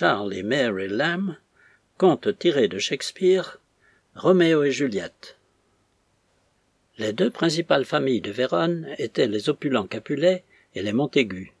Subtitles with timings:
[0.00, 1.34] Charles et Mary Lamb,
[1.96, 3.58] conte tiré de Shakespeare,
[4.14, 5.36] Roméo et Juliette.
[6.98, 10.44] Les deux principales familles de Vérone étaient les opulents Capulet
[10.76, 11.52] et les Montaigu.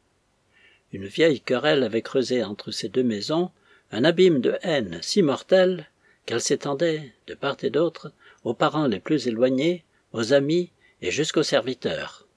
[0.92, 3.50] Une vieille querelle avait creusé entre ces deux maisons
[3.90, 5.88] un abîme de haine si mortel
[6.24, 8.12] qu'elle s'étendait, de part et d'autre,
[8.44, 9.82] aux parents les plus éloignés,
[10.12, 10.70] aux amis
[11.02, 12.28] et jusqu'aux serviteurs.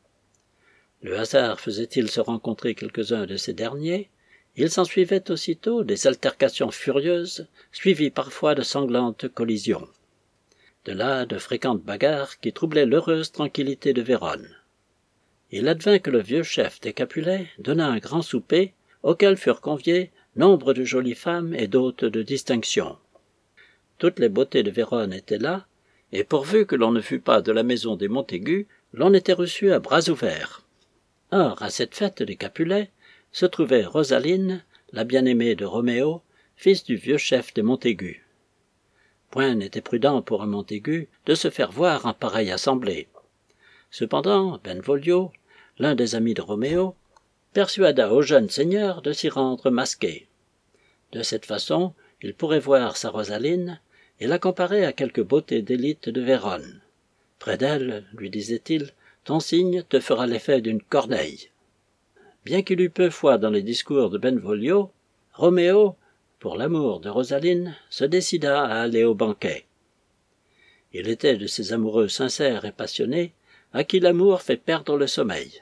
[1.04, 4.09] Le hasard faisait-il se rencontrer quelques-uns de ces derniers,
[4.55, 9.88] il s'ensuivait aussitôt des altercations furieuses, suivies parfois de sanglantes collisions.
[10.85, 14.49] De là de fréquentes bagarres qui troublaient l'heureuse tranquillité de Vérone.
[15.52, 20.12] Il advint que le vieux chef des Capulets donna un grand souper, auquel furent conviés
[20.35, 22.98] nombre de jolies femmes et d'hôtes de distinction.
[23.98, 25.65] Toutes les beautés de Vérone étaient là,
[26.13, 29.71] et pourvu que l'on ne fût pas de la maison des Montaigu, l'on était reçu
[29.71, 30.63] à bras ouverts.
[31.31, 32.90] Or, à cette fête des Capulets,
[33.31, 36.21] se trouvait Rosaline, la bien-aimée de Roméo,
[36.55, 38.26] fils du vieux chef des Montaigu.
[39.30, 43.07] Point n'était prudent pour un Montaigu de se faire voir en pareille assemblée.
[43.90, 45.32] Cependant, Benvolio,
[45.79, 46.96] l'un des amis de Roméo,
[47.54, 50.27] persuada au jeune seigneur de s'y rendre masqué.
[51.12, 53.79] De cette façon, il pourrait voir sa Rosaline
[54.20, 56.82] et la comparer à quelque beauté d'élite de Vérone.
[57.40, 58.91] Près d'elle, lui disait-il,
[59.24, 61.51] ton signe te fera l'effet d'une corneille.
[62.43, 64.91] Bien qu'il eût peu foi dans les discours de Benvolio,
[65.34, 65.95] Roméo,
[66.39, 69.66] pour l'amour de Rosaline, se décida à aller au banquet.
[70.91, 73.34] Il était de ces amoureux sincères et passionnés
[73.73, 75.62] à qui l'amour fait perdre le sommeil.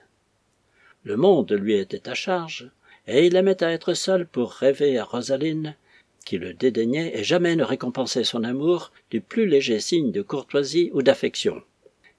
[1.04, 2.72] Le monde lui était à charge,
[3.08, 5.76] et il aimait à être seul pour rêver à Rosaline,
[6.26, 10.92] qui le dédaignait et jamais ne récompensait son amour du plus léger signe de courtoisie
[10.94, 11.62] ou d'affection.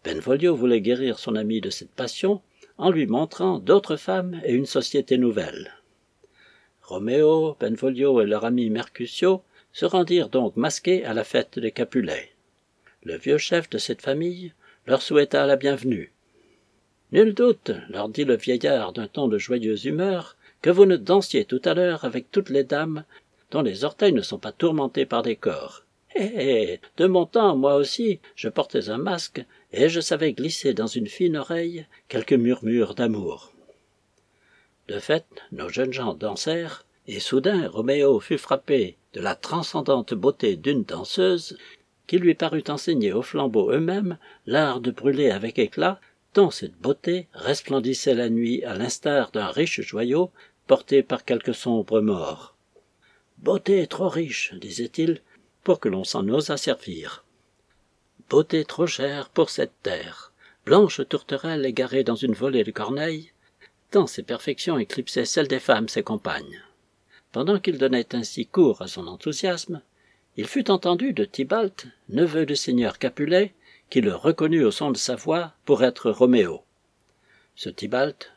[0.05, 2.43] Benvolio voulait guérir son ami de cette passion
[2.81, 5.71] en lui montrant d'autres femmes et une société nouvelle.
[6.83, 12.33] Roméo, Benvolio et leur ami Mercutio se rendirent donc masqués à la fête des Capulets.
[13.05, 14.55] Le vieux chef de cette famille
[14.87, 16.11] leur souhaita la bienvenue.
[17.13, 21.45] Nul doute, leur dit le vieillard d'un ton de joyeuse humeur, que vous ne dansiez
[21.45, 23.05] tout à l'heure avec toutes les dames
[23.51, 25.85] dont les orteils ne sont pas tourmentés par des corps.
[26.15, 30.75] Hé hé, de mon temps, moi aussi, je portais un masque et je savais glisser
[30.75, 33.53] dans une fine oreille quelques murmures d'amour.
[34.89, 40.57] De fait, nos jeunes gens dansèrent, et soudain Roméo fut frappé de la transcendante beauté
[40.57, 41.57] d'une danseuse
[42.09, 46.01] qui lui parut enseigner aux flambeaux eux-mêmes l'art de brûler avec éclat,
[46.33, 50.33] tant cette beauté resplendissait la nuit à l'instar d'un riche joyau
[50.67, 52.57] porté par quelque sombre mort.
[53.39, 55.23] Beauté trop riche, disait-il,
[55.65, 57.25] pour que l'on s'en osât servir
[58.31, 60.33] beauté trop chère pour cette terre.
[60.65, 63.33] Blanche tourterelle égarée dans une volée de corneilles,
[63.91, 66.63] tant ses perfections éclipsaient celles des femmes ses compagnes.
[67.33, 69.83] Pendant qu'il donnait ainsi cours à son enthousiasme,
[70.37, 73.53] il fut entendu de Tybalt, neveu du seigneur Capulet,
[73.91, 76.63] qui le reconnut au son de sa voix pour être Roméo.
[77.57, 78.31] Ce Tybalt,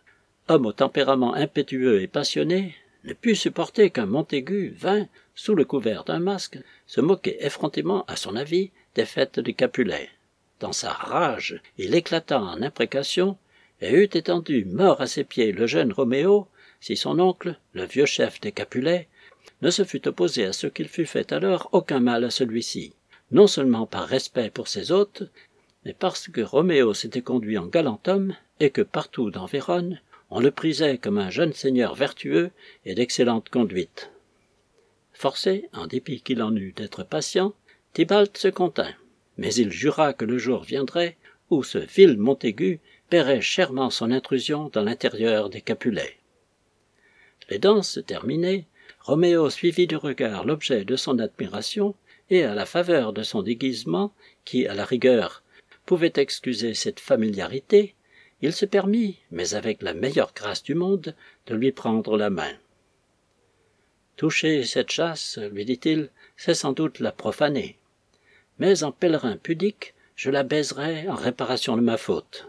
[0.47, 6.03] homme au tempérament impétueux et passionné, ne put supporter qu'un Montaigu vint, sous le couvert
[6.03, 10.09] d'un masque, se moquer effrontément, à son avis, des fêtes du Capulet.
[10.59, 13.38] Dans sa rage, il éclata en imprécations
[13.81, 16.47] et eût étendu mort à ses pieds le jeune Roméo
[16.79, 19.07] si son oncle, le vieux chef des Capulets,
[19.61, 22.94] ne se fût opposé à ce qu'il fût fait alors aucun mal à celui-ci,
[23.31, 25.23] non seulement par respect pour ses hôtes,
[25.85, 30.39] mais parce que Roméo s'était conduit en galant homme et que partout dans Vérone on
[30.39, 32.51] le prisait comme un jeune seigneur vertueux
[32.85, 34.09] et d'excellente conduite.
[35.23, 37.53] Forcé, en dépit qu'il en eût d'être patient,
[37.94, 38.94] Tybalt se contint,
[39.38, 41.16] mais il jura que le jour viendrait
[41.50, 46.17] où ce vil Montaigu paierait chèrement son intrusion dans l'intérieur des Capulets.
[47.50, 48.67] Les danses terminées,
[49.00, 51.95] Roméo suivit du regard l'objet de son admiration,
[52.29, 54.13] et à la faveur de son déguisement,
[54.44, 55.41] qui, à la rigueur,
[55.85, 57.95] pouvait excuser cette familiarité,
[58.41, 61.16] il se permit, mais avec la meilleure grâce du monde,
[61.47, 62.51] de lui prendre la main.
[64.16, 67.77] Toucher cette chasse, lui dit-il, c'est sans doute la profaner
[68.60, 72.48] mais en pèlerin pudique, je la baiserai en réparation de ma faute.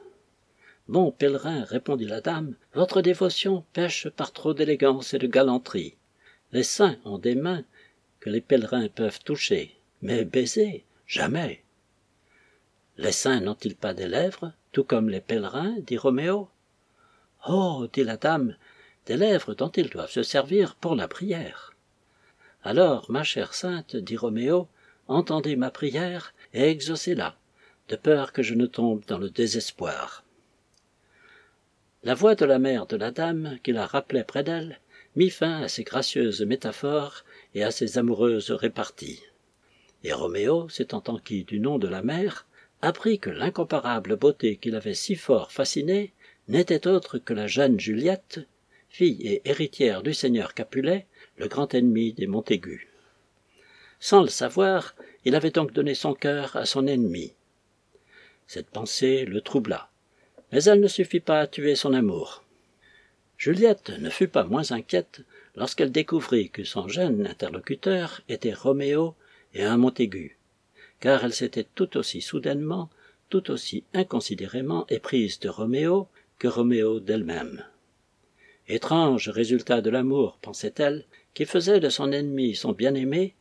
[0.87, 5.96] Bon pèlerin, répondit la dame, votre dévotion pêche par trop d'élégance et de galanterie.
[6.52, 7.64] Les saints ont des mains
[8.20, 11.62] que les pèlerins peuvent toucher, mais baiser, jamais.
[12.99, 16.49] Les saints n'ont-ils pas des lèvres, tout comme les pèlerins dit Roméo?
[17.49, 18.56] Oh, dit la dame,
[19.06, 21.74] des lèvres dont ils doivent se servir pour la prière.
[22.62, 24.68] Alors, ma chère sainte, dit Roméo,
[25.08, 27.36] entendez ma prière et exaucez-la,
[27.88, 30.24] de peur que je ne tombe dans le désespoir.
[32.02, 34.80] La voix de la mère de la dame, qui la rappelait près d'elle,
[35.16, 37.24] mit fin à ces gracieuses métaphores
[37.54, 39.22] et à ces amoureuses réparties.
[40.02, 42.46] Et Roméo, s'étant enquis du nom de la mère,
[42.82, 46.12] apprit que l'incomparable beauté qui l'avait si fort fasciné
[46.48, 48.46] n'était autre que la jeune Juliette,
[48.94, 51.06] fille et héritière du seigneur Capulet,
[51.37, 52.87] le grand ennemi des Montaigu.
[53.99, 54.94] Sans le savoir,
[55.25, 57.32] il avait donc donné son cœur à son ennemi.
[58.46, 59.91] Cette pensée le troubla,
[60.52, 62.44] mais elle ne suffit pas à tuer son amour.
[63.37, 65.23] Juliette ne fut pas moins inquiète
[65.56, 69.17] lorsqu'elle découvrit que son jeune interlocuteur était Roméo
[69.55, 70.38] et un Montaigu,
[71.00, 72.90] car elle s'était tout aussi soudainement,
[73.29, 76.06] tout aussi inconsidérément éprise de Roméo
[76.38, 77.64] que Roméo d'elle-même.
[78.69, 83.34] Étrange résultat de l'amour, pensait-elle, qui faisait de son ennemi son bien-aimé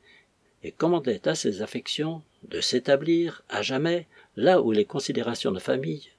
[0.64, 6.10] et commandait à ses affections de s'établir à jamais là où les considérations de famille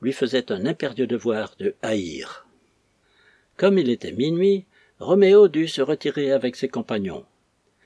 [0.00, 2.46] lui faisaient un impérieux devoir de haïr.
[3.56, 4.64] Comme il était minuit,
[4.98, 7.24] Roméo dut se retirer avec ses compagnons.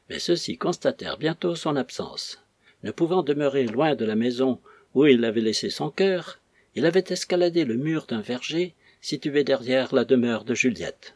[0.08, 2.42] Mais ceux-ci constatèrent bientôt son absence.
[2.82, 4.60] Ne pouvant demeurer loin de la maison
[4.94, 6.38] où il avait laissé son cœur,
[6.74, 11.14] il avait escaladé le mur d'un verger situé derrière la demeure de Juliette.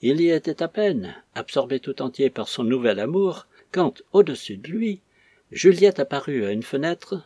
[0.00, 4.68] Il y était à peine, absorbé tout entier par son nouvel amour, quand, au-dessus de
[4.68, 5.00] lui,
[5.50, 7.22] Juliette apparut à une fenêtre,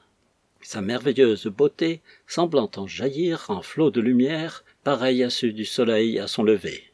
[0.60, 6.18] sa merveilleuse beauté semblant en jaillir en flots de lumière, pareil à ceux du soleil
[6.18, 6.84] à son lever.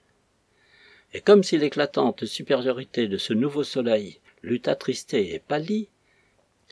[1.14, 5.88] Et comme si l'éclatante supériorité de ce nouveau soleil l'eût attristé et pâli,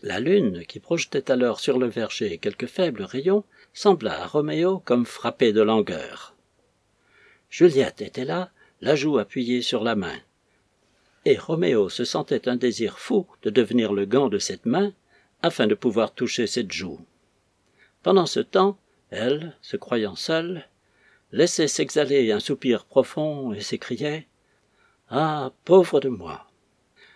[0.03, 5.07] la lune, qui projetait alors sur le verger quelques faibles rayons, sembla à Roméo comme
[5.07, 6.35] frappée de langueur.
[7.49, 8.51] Juliette était là,
[8.81, 10.19] la joue appuyée sur la main
[11.25, 14.93] et Roméo se sentait un désir fou de devenir le gant de cette main,
[15.43, 17.01] afin de pouvoir toucher cette joue.
[18.03, 18.79] Pendant ce temps,
[19.11, 20.67] elle, se croyant seule,
[21.33, 24.27] laissait s'exhaler un soupir profond et s'écriait
[25.09, 26.47] Ah, pauvre de moi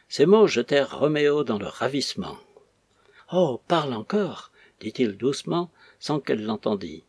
[0.08, 2.36] Ces mots jetèrent Roméo dans le ravissement.
[3.32, 5.70] Oh, parle encore dit-il doucement,
[6.04, 7.02] sans qu'elle l'entendît.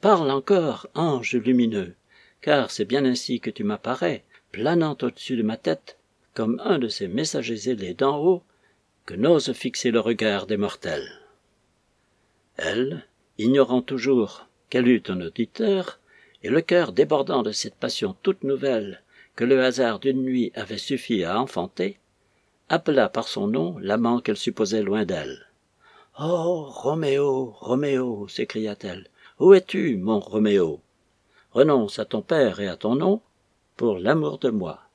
[0.00, 1.94] Parle encore, ange lumineux,
[2.40, 5.98] car c'est bien ainsi que tu m'apparais, planant au-dessus de ma tête
[6.34, 8.42] comme un de ces messagers ailés d'en haut
[9.06, 11.08] que n'ose fixer le regard des mortels.
[12.56, 13.06] Elle,
[13.38, 16.00] ignorant toujours qu'elle eût un auditeur,
[16.42, 19.04] et le cœur débordant de cette passion toute nouvelle
[19.36, 22.00] que le hasard d'une nuit avait suffi à enfanter,
[22.68, 25.47] appela par son nom l'amant qu'elle supposait loin d'elle.
[26.20, 26.66] Oh.
[26.68, 27.54] Roméo.
[27.60, 28.26] Roméo.
[28.28, 29.08] s'écria-t-elle.
[29.38, 30.80] Où es tu, mon Roméo?
[31.52, 33.22] Renonce à ton père et à ton nom,
[33.76, 34.88] pour l'amour de moi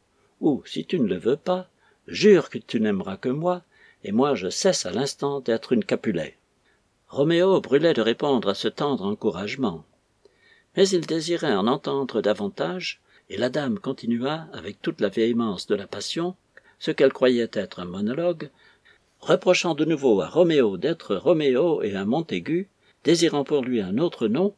[0.43, 1.69] ou, si tu ne le veux pas,
[2.05, 3.61] jure que tu n'aimeras que moi,
[4.03, 6.37] et moi je cesse à l'instant d'être une Capulet.
[7.07, 9.85] Roméo brûlait de répondre à ce tendre encouragement.
[10.75, 12.99] Mais il désirait en entendre davantage,
[13.29, 16.35] et la dame continua, avec toute la véhémence de la passion,
[16.77, 18.49] ce qu'elle croyait être un monologue,
[19.23, 22.67] reprochant de nouveau à Roméo d'être Roméo et un Montaigu,
[23.05, 24.53] désirant pour lui un autre nom,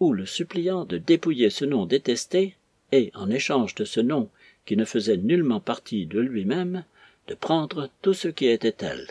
[0.00, 2.56] ou le suppliant de dépouiller ce nom détesté,
[2.92, 4.28] et, en échange de ce nom
[4.66, 6.84] qui ne faisait nullement partie de lui-même,
[7.26, 9.08] de prendre tout ce qui était elle.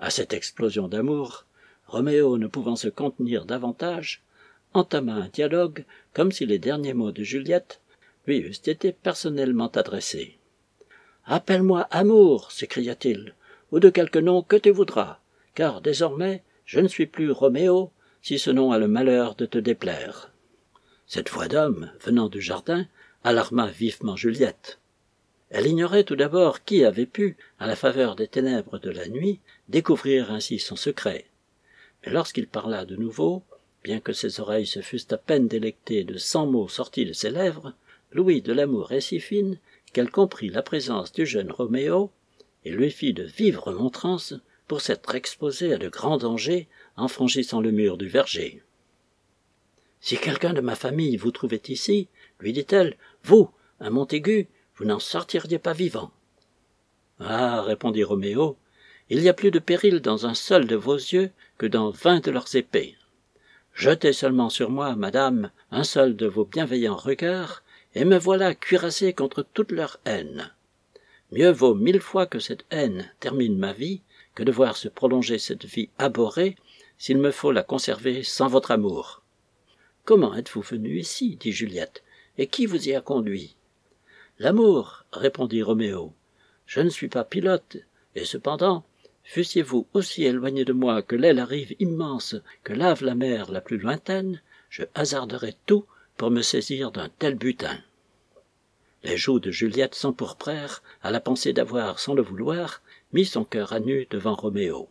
[0.00, 1.44] À cette explosion d'amour,
[1.86, 4.22] Roméo, ne pouvant se contenir davantage,
[4.74, 7.80] entama un dialogue comme si les derniers mots de Juliette
[8.26, 10.38] lui eussent été personnellement adressés.
[11.24, 13.34] Appelle-moi amour, s'écria-t-il,
[13.72, 15.18] ou de quelque nom que tu voudras,
[15.54, 17.90] car désormais je ne suis plus Roméo,
[18.22, 20.30] si ce nom a le malheur de te déplaire.
[21.06, 22.86] Cette voix d'homme, venant du jardin,
[23.24, 24.78] alarma vivement Juliette.
[25.50, 29.40] Elle ignorait tout d'abord qui avait pu, à la faveur des ténèbres de la nuit,
[29.68, 31.26] découvrir ainsi son secret.
[32.04, 33.42] Mais lorsqu'il parla de nouveau,
[33.82, 37.30] bien que ses oreilles se fussent à peine délectées de cent mots sortis de ses
[37.30, 37.74] lèvres,
[38.12, 39.58] l'ouïe de l'amour est si fine
[39.92, 42.10] qu'elle comprit la présence du jeune Roméo
[42.64, 44.34] et lui fit de vives remontrances
[44.66, 48.62] pour s'être exposé à de grands dangers en franchissant le mur du verger.
[50.00, 53.50] Si quelqu'un de ma famille vous trouvait ici, lui dit-elle, vous,
[53.80, 56.10] un Montaigu, vous n'en sortiriez pas vivant.
[57.18, 58.56] Ah, répondit Roméo,
[59.10, 62.24] il y a plus de péril dans un seul de vos yeux que dans vingt
[62.24, 62.96] de leurs épées.
[63.74, 67.62] Jetez seulement sur moi, madame, un seul de vos bienveillants regards,
[67.94, 70.52] et me voilà cuirassé contre toute leur haine.
[71.32, 74.02] Mieux vaut mille fois que cette haine termine ma vie
[74.34, 76.56] que de voir se prolonger cette vie abhorrée
[76.98, 79.22] s'il me faut la conserver sans votre amour.
[80.04, 81.36] Comment êtes-vous venu ici?
[81.36, 82.02] dit Juliette.
[82.36, 83.54] Et qui vous y a conduit?
[84.38, 86.12] L'amour, répondit Roméo.
[86.66, 87.76] Je ne suis pas pilote,
[88.14, 88.84] et cependant,
[89.24, 93.78] fussiez-vous aussi éloigné de moi que l'aile arrive immense que lave la mer la plus
[93.78, 95.84] lointaine, je hasarderais tout
[96.16, 97.78] pour me saisir d'un tel butin.
[99.02, 103.72] Les joues de Juliette s'empourprèrent à la pensée d'avoir, sans le vouloir, mis son cœur
[103.72, 104.88] à nu devant Roméo.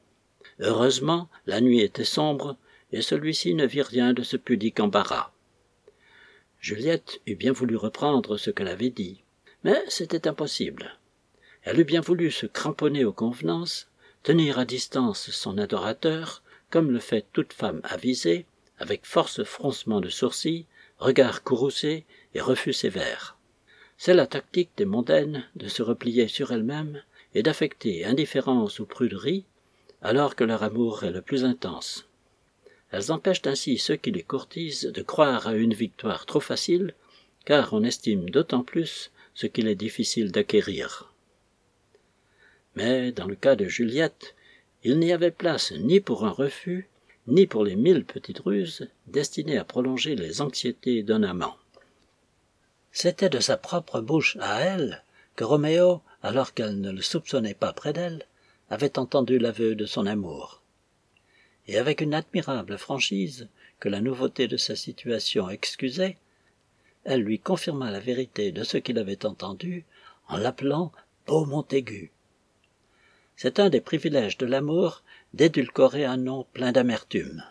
[0.59, 2.57] Heureusement, la nuit était sombre,
[2.91, 5.31] et celui-ci ne vit rien de ce pudique embarras.
[6.59, 9.21] Juliette eût bien voulu reprendre ce qu'elle avait dit,
[9.63, 10.97] mais c'était impossible.
[11.63, 13.89] Elle eût bien voulu se cramponner aux convenances,
[14.23, 18.45] tenir à distance son adorateur, comme le fait toute femme avisée,
[18.79, 20.65] avec force froncement de sourcils,
[20.97, 23.38] regard courroucé et refus sévère.
[24.01, 27.03] C'est la tactique des mondaines de se replier sur elles-mêmes
[27.35, 29.43] et d'affecter indifférence ou pruderie,
[30.01, 32.07] alors que leur amour est le plus intense.
[32.91, 36.93] Elles empêchent ainsi ceux qui les courtisent de croire à une victoire trop facile,
[37.43, 41.13] car on estime d'autant plus ce qu'il est difficile d'acquérir.
[42.75, 44.33] Mais dans le cas de Juliette,
[44.85, 46.87] il n'y avait place ni pour un refus,
[47.27, 51.57] ni pour les mille petites ruses destinées à prolonger les anxiétés d'un amant.
[52.91, 55.03] C'était de sa propre bouche à elle
[55.35, 58.25] que Roméo, alors qu'elle ne le soupçonnait pas près d'elle,
[58.69, 60.61] avait entendu l'aveu de son amour.
[61.67, 63.47] Et avec une admirable franchise
[63.79, 66.17] que la nouveauté de sa situation excusait,
[67.05, 69.85] elle lui confirma la vérité de ce qu'il avait entendu
[70.27, 70.91] en l'appelant
[71.25, 72.11] Beau Montaigu.
[73.35, 75.03] C'est un des privilèges de l'amour
[75.33, 77.43] d'édulcorer un nom plein d'amertume.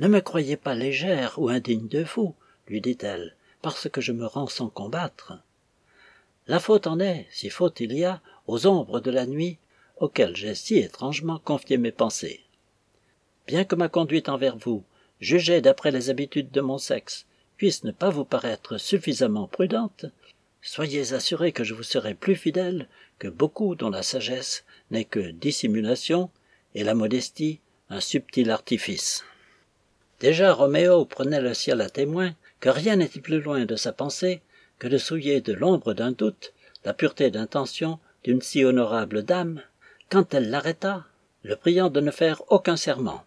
[0.00, 2.34] Ne me croyez pas légère ou indigne de vous,
[2.68, 3.34] lui dit-elle,
[3.68, 5.34] parce que je me rends sans combattre.
[6.46, 9.58] La faute en est, si faute il y a, aux ombres de la nuit
[9.98, 12.40] auxquelles j'ai si étrangement confié mes pensées.
[13.46, 14.84] Bien que ma conduite envers vous,
[15.20, 17.26] jugée d'après les habitudes de mon sexe,
[17.58, 20.06] puisse ne pas vous paraître suffisamment prudente,
[20.62, 25.30] soyez assuré que je vous serai plus fidèle que beaucoup dont la sagesse n'est que
[25.30, 26.30] dissimulation
[26.74, 27.60] et la modestie
[27.90, 29.24] un subtil artifice.
[30.20, 34.42] Déjà Roméo prenait le ciel à témoin que rien n'était plus loin de sa pensée
[34.78, 36.52] que de souiller de l'ombre d'un doute
[36.84, 39.62] la pureté d'intention d'une si honorable dame,
[40.10, 41.04] quand elle l'arrêta,
[41.42, 43.24] le priant de ne faire aucun serment.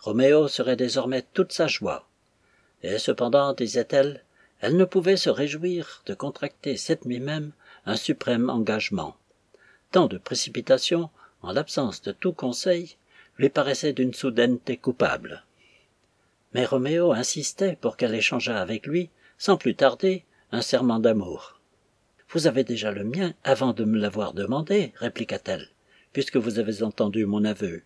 [0.00, 2.06] Roméo serait désormais toute sa joie.
[2.82, 4.22] Et cependant, disait-elle,
[4.60, 7.52] elle ne pouvait se réjouir de contracter cette nuit même
[7.84, 9.16] un suprême engagement.
[9.92, 11.10] Tant de précipitation,
[11.42, 12.96] en l'absence de tout conseil,
[13.38, 15.44] lui paraissait d'une soudaineté coupable.
[16.56, 21.60] Mais Roméo insistait pour qu'elle échangeât avec lui, sans plus tarder, un serment d'amour.
[22.30, 25.68] Vous avez déjà le mien avant de me l'avoir demandé, répliqua-t-elle,
[26.14, 27.82] puisque vous avez entendu mon aveu.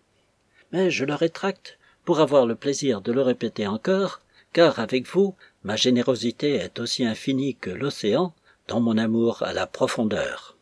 [0.71, 4.21] Mais je le rétracte pour avoir le plaisir de le répéter encore,
[4.53, 5.35] car avec vous,
[5.65, 8.33] ma générosité est aussi infinie que l'océan
[8.69, 10.57] dans mon amour à la profondeur.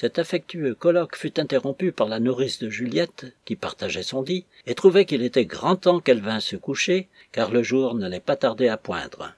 [0.00, 4.76] Cet affectueux colloque fut interrompu par la nourrice de Juliette, qui partageait son lit, et
[4.76, 8.68] trouvait qu'il était grand temps qu'elle vînt se coucher, car le jour n'allait pas tarder
[8.68, 9.34] à poindre.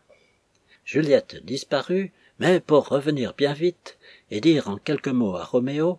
[0.85, 3.97] Juliette disparut, mais pour revenir bien vite,
[4.31, 5.99] et dire en quelques mots à Roméo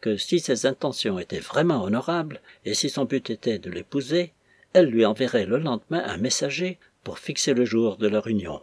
[0.00, 4.32] que si ses intentions étaient vraiment honorables, et si son but était de l'épouser,
[4.72, 8.62] elle lui enverrait le lendemain un messager pour fixer le jour de leur union.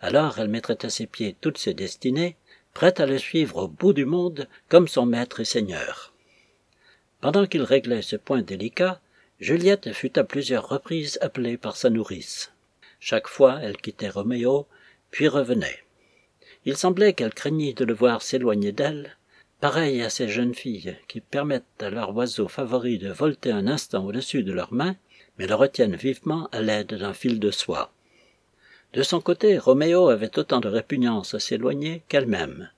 [0.00, 2.36] Alors elle mettrait à ses pieds toutes ses destinées,
[2.78, 6.14] prête à le suivre au bout du monde comme son maître et seigneur.
[7.20, 9.00] Pendant qu'il réglait ce point délicat,
[9.40, 12.52] Juliette fut à plusieurs reprises appelée par sa nourrice.
[13.00, 14.68] Chaque fois elle quittait Roméo,
[15.10, 15.80] puis revenait.
[16.66, 19.16] Il semblait qu'elle craignît de le voir s'éloigner d'elle,
[19.60, 24.06] pareil à ces jeunes filles qui permettent à leur oiseau favori de volter un instant
[24.06, 24.94] au-dessus de leurs mains,
[25.36, 27.90] mais le retiennent vivement à l'aide d'un fil de soie.
[28.94, 32.70] De son côté, Roméo avait autant de répugnance à s'éloigner qu'elle-même,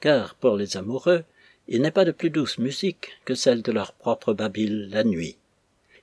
[0.00, 1.24] car pour les amoureux,
[1.68, 5.36] il n'est pas de plus douce musique que celle de leur propre babil la nuit.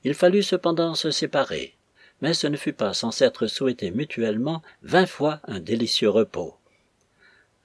[0.03, 1.75] Il fallut cependant se séparer,
[2.22, 6.55] mais ce ne fut pas sans s'être souhaité mutuellement vingt fois un délicieux repos.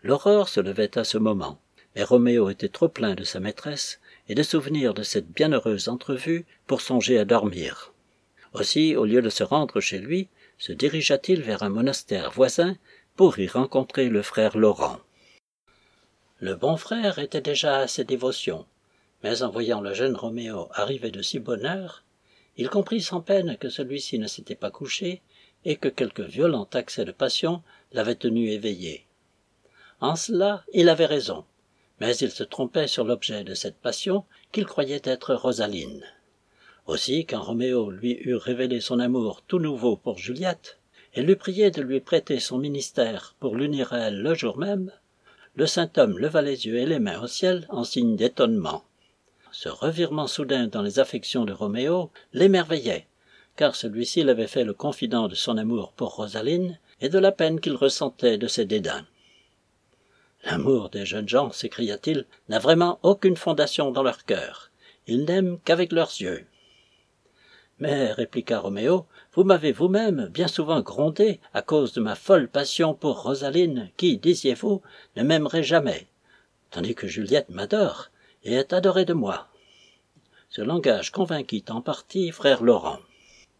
[0.03, 1.59] L'aurore se levait à ce moment,
[1.97, 6.45] mais Roméo était trop plein de sa maîtresse et de souvenirs de cette bienheureuse entrevue
[6.67, 7.93] pour songer à dormir.
[8.53, 10.29] Aussi, au lieu de se rendre chez lui,
[10.59, 12.77] se dirigea-t-il vers un monastère voisin
[13.17, 14.99] pour y rencontrer le frère Laurent.
[16.41, 18.67] Le bon frère était déjà à ses dévotions,
[19.23, 22.05] mais en voyant le jeune Roméo arriver de si bonne heure,
[22.57, 25.23] il comprit sans peine que celui-ci ne s'était pas couché
[25.65, 27.63] et que quelque violent accès de passion
[27.93, 29.07] l'avait tenu éveillé.
[30.01, 31.45] En cela, il avait raison,
[32.01, 36.05] mais il se trompait sur l'objet de cette passion qu'il croyait être Rosaline.
[36.89, 40.79] Aussi, quand Roméo lui eut révélé son amour tout nouveau pour Juliette,
[41.13, 44.91] et l'eut prié de lui prêter son ministère pour l'unir à elle le jour même,
[45.55, 48.85] le saint homme leva les yeux et les mains au ciel en signe d'étonnement.
[49.53, 53.07] Ce revirement soudain dans les affections de Roméo l'émerveillait,
[53.57, 57.61] car celui-ci l'avait fait le confident de son amour pour Rosaline, et de la peine
[57.61, 59.05] qu'il ressentait de ses dédains.
[60.45, 64.71] L'amour des jeunes gens, s'écria-t-il, n'a vraiment aucune fondation dans leur cœur.
[65.07, 66.47] Ils n'aiment qu'avec leurs yeux.
[67.81, 72.95] Mais, répliqua Roméo, vous m'avez vous-même bien souvent grondé à cause de ma folle passion
[72.95, 74.83] pour Rosaline, qui, disiez-vous,
[75.17, 76.09] ne m'aimerait jamais,
[76.71, 78.11] tandis que Juliette m'adore
[78.43, 79.49] et est adorée de moi.
[80.51, 82.99] Ce langage convainquit en partie frère Laurent.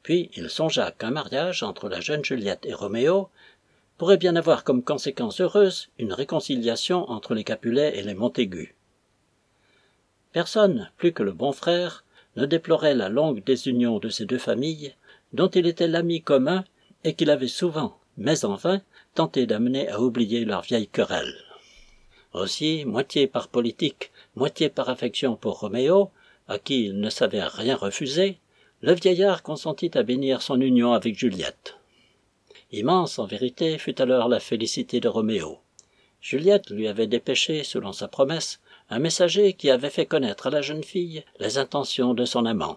[0.03, 3.29] Puis il songea qu'un mariage entre la jeune Juliette et Roméo
[3.99, 8.75] pourrait bien avoir comme conséquence heureuse une réconciliation entre les Capulet et les Montaigu.
[10.33, 12.05] Personne, plus que le bon frère,
[12.39, 14.95] ne déplorait la longue désunion de ces deux familles,
[15.33, 16.65] dont il était l'ami commun
[17.03, 18.81] et qu'il avait souvent, mais en vain,
[19.15, 21.35] tenté d'amener à oublier leur vieille querelle.
[22.35, 26.11] Aussi, moitié par politique, moitié par affection pour Roméo,
[26.47, 28.39] à qui il ne savait rien refuser,
[28.83, 31.75] le vieillard consentit à bénir son union avec Juliette.
[32.71, 35.59] Immense, en vérité, fut alors la félicité de Roméo.
[36.21, 40.63] Juliette lui avait dépêché, selon sa promesse, un messager qui avait fait connaître à la
[40.63, 42.77] jeune fille les intentions de son amant.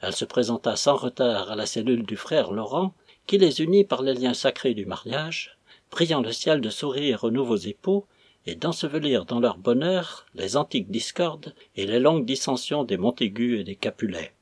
[0.00, 2.94] Elle se présenta sans retard à la cellule du frère Laurent,
[3.26, 5.58] qui les unit par les liens sacrés du mariage,
[5.90, 8.06] priant le ciel de sourire aux nouveaux époux
[8.46, 13.64] et d'ensevelir dans leur bonheur les antiques discordes et les longues dissensions des Montaigu et
[13.64, 14.32] des Capulet.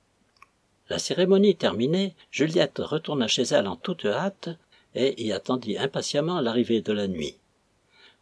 [0.89, 4.51] La cérémonie terminée, Juliette retourna chez elle en toute hâte
[4.95, 7.37] et y attendit impatiemment l'arrivée de la nuit.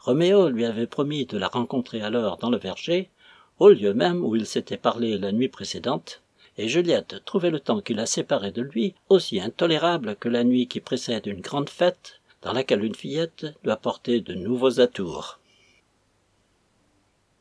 [0.07, 3.11] Roméo lui avait promis de la rencontrer alors dans le verger,
[3.59, 6.23] au lieu même où ils s'étaient parlé la nuit précédente,
[6.59, 10.69] et Juliette trouvait le temps qui la séparait de lui aussi intolérable que la nuit
[10.69, 15.41] qui précède une grande fête dans laquelle une fillette doit porter de nouveaux atours.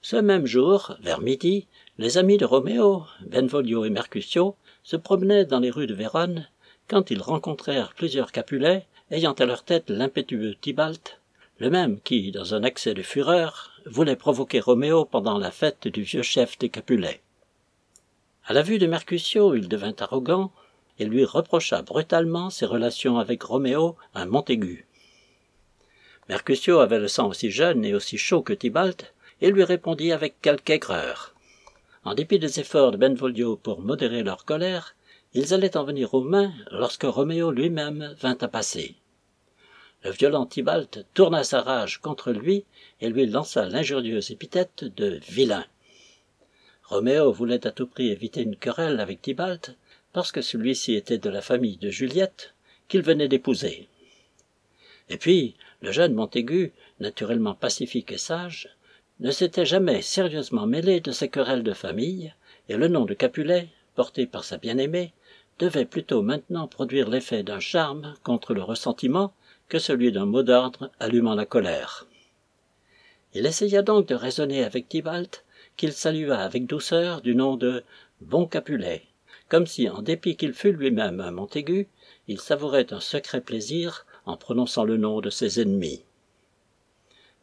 [0.01, 1.67] Ce même jour, vers midi,
[1.99, 6.47] les amis de Roméo, Benvolio et Mercutio, se promenaient dans les rues de Vérone
[6.87, 10.55] quand ils rencontrèrent plusieurs Capulets ayant à leur tête l'impétueux
[11.57, 16.01] le même qui, dans un accès de fureur, voulait provoquer Roméo pendant la fête du
[16.01, 17.21] vieux chef des Capulets.
[18.45, 20.51] À la vue de Mercutio, il devint arrogant
[20.99, 24.85] et lui reprocha brutalement ses relations avec Roméo, un Montaigu.
[26.27, 30.41] Mercutio avait le sang aussi jeune et aussi chaud que Tybalt, et lui répondit avec
[30.41, 31.35] quelque aigreur.
[32.03, 34.95] En dépit des efforts de Benvolio pour modérer leur colère,
[35.33, 38.95] ils allaient en venir aux mains lorsque Roméo lui-même vint à passer.
[40.05, 42.63] Le violent Tybalt tourna sa rage contre lui
[43.01, 45.65] et lui lança l'injurieuse épithète de vilain.
[46.83, 49.75] Roméo voulait à tout prix éviter une querelle avec Tybalt,
[50.13, 52.53] parce que celui-ci était de la famille de Juliette,
[52.87, 53.89] qu'il venait d'épouser.
[55.09, 58.69] Et puis, le jeune Montaigu, naturellement pacifique et sage,
[59.19, 62.31] ne s'était jamais sérieusement mêlé de ces querelles de famille,
[62.69, 65.13] et le nom de Capulet, porté par sa bien-aimée,
[65.57, 69.33] devait plutôt maintenant produire l'effet d'un charme contre le ressentiment
[69.69, 72.07] que celui d'un mot d'ordre allumant la colère.
[73.33, 75.43] Il essaya donc de raisonner avec Tybalt,
[75.75, 77.83] qu'il salua avec douceur du nom de
[78.21, 79.03] Bon Capulet,
[79.49, 81.87] comme si, en dépit qu'il fût lui-même un Montaigu,
[82.27, 86.03] il savourait un secret plaisir en prononçant le nom de ses ennemis.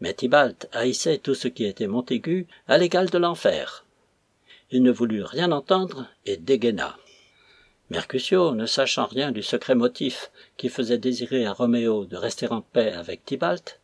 [0.00, 3.84] Mais Tybalt haïssait tout ce qui était Montaigu à l'égal de l'enfer.
[4.70, 6.96] Il ne voulut rien entendre et dégaina.
[7.92, 12.62] Mercutio, ne sachant rien du secret motif qui faisait désirer à Roméo de rester en
[12.62, 13.80] paix avec Tybalt,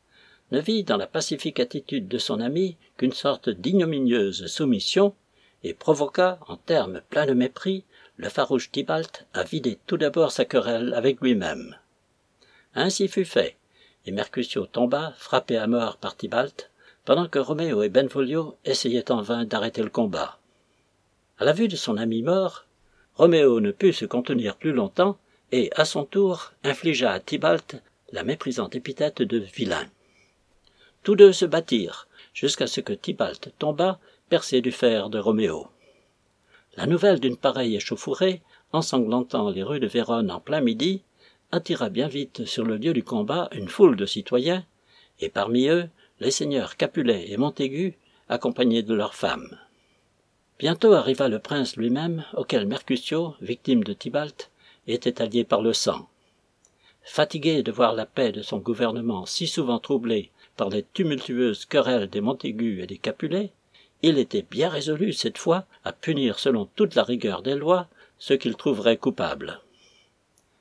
[0.51, 5.14] ne vit dans la pacifique attitude de son ami qu'une sorte d'ignominieuse soumission,
[5.62, 7.85] et provoqua, en termes pleins de mépris,
[8.16, 11.77] le farouche Tybalt à vider tout d'abord sa querelle avec lui-même.
[12.75, 13.59] Ainsi fut fait,
[14.07, 16.71] et Mercutio tomba, frappé à mort par Tybalt,
[17.05, 20.38] pendant que Roméo et Benvolio essayaient en vain d'arrêter le combat.
[21.37, 22.64] À la vue de son ami mort,
[23.18, 25.18] Roméo ne put se contenir plus longtemps
[25.50, 29.87] et, à son tour, infligea à Tybalt la méprisante épithète de vilain.
[31.02, 35.66] Tous deux se battirent, jusqu'à ce que Tybalt tombât, percé du fer de Roméo.
[36.76, 41.02] La nouvelle d'une pareille échauffourée, ensanglantant les rues de Vérone en plein midi,
[41.50, 44.64] attira bien vite sur le lieu du combat une foule de citoyens,
[45.18, 45.88] et parmi eux
[46.20, 49.59] les seigneurs Capulet et Montaigu, accompagnés de leurs femmes.
[50.59, 54.51] Bientôt arriva le prince lui-même, auquel Mercutio, victime de Tybalt,
[54.88, 56.09] était allié par le sang.
[57.03, 62.11] Fatigué de voir la paix de son gouvernement si souvent troublée par les tumultueuses querelles
[62.11, 63.53] des Montaigu et des Capulet,
[64.03, 67.87] il était bien résolu cette fois à punir selon toute la rigueur des lois
[68.18, 69.61] ceux qu'il trouverait coupables.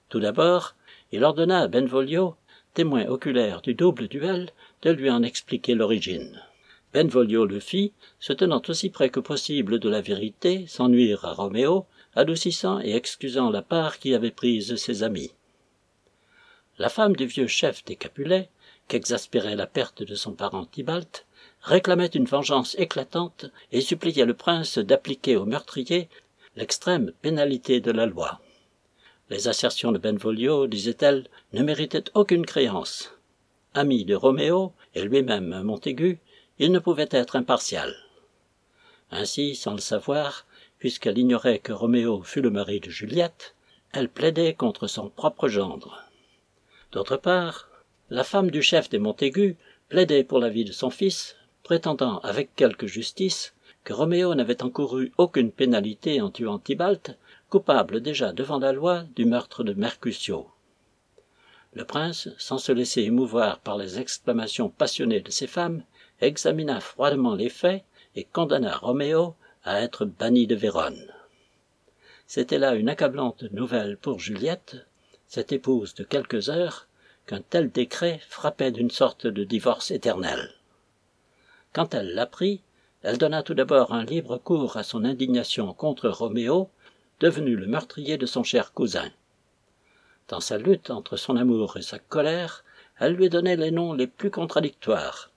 [0.10, 0.76] Tout d'abord,
[1.12, 2.36] il ordonna à Benvolio,
[2.76, 4.52] témoin oculaire du double duel,
[4.84, 6.40] de lui en expliquer l'origine.
[6.98, 11.34] Benvolio le fit, se tenant aussi près que possible de la vérité, sans nuire à
[11.34, 15.30] Roméo, adoucissant et excusant la part qu'y avaient prise ses amis.
[16.80, 18.50] La femme du vieux chef des Capulets,
[18.88, 21.28] qu'exaspérait la perte de son parent Tybalt,
[21.62, 26.10] réclamait une vengeance éclatante et suppliait le prince d'appliquer au meurtrier
[26.56, 28.42] l'extrême pénalité de la loi.
[29.30, 33.14] Les assertions de Benvolio, disait-elle, ne méritaient aucune créance.
[33.76, 36.18] Ami de Roméo, et lui-même Montaigu,
[36.60, 37.96] il ne pouvait être impartial.
[39.12, 40.46] Ainsi, sans le savoir,
[40.80, 43.56] puisqu'elle ignorait que Roméo fut le mari de Juliette,
[43.91, 46.04] elle plaidait contre son propre gendre.
[46.91, 47.70] D'autre part,
[48.10, 49.58] la femme du chef des Montaigu
[49.89, 55.12] plaidait pour la vie de son fils, prétendant avec quelque justice que Roméo n'avait encouru
[55.17, 57.17] aucune pénalité en tuant Tybalt,
[57.50, 60.50] coupable déjà devant la loi du meurtre de Mercutio.
[61.74, 65.84] Le prince, sans se laisser émouvoir par les exclamations passionnées de ces femmes,
[66.21, 67.84] examina froidement les faits
[68.15, 71.12] et condamna Roméo à être banni de Vérone.
[72.25, 74.77] C'était là une accablante nouvelle pour Juliette,
[75.27, 76.88] cette épouse de quelques heures,
[77.25, 80.51] qu'un tel décret frappait d'une sorte de divorce éternel.
[81.73, 82.62] Quand elle l'apprit,
[83.03, 86.69] elle donna tout d'abord un libre cours à son indignation contre Roméo,
[87.19, 89.12] devenu le meurtrier de son cher cousin.
[90.27, 92.63] Dans sa lutte entre son amour et sa colère,
[92.99, 95.32] elle lui donnait les noms les plus contradictoires.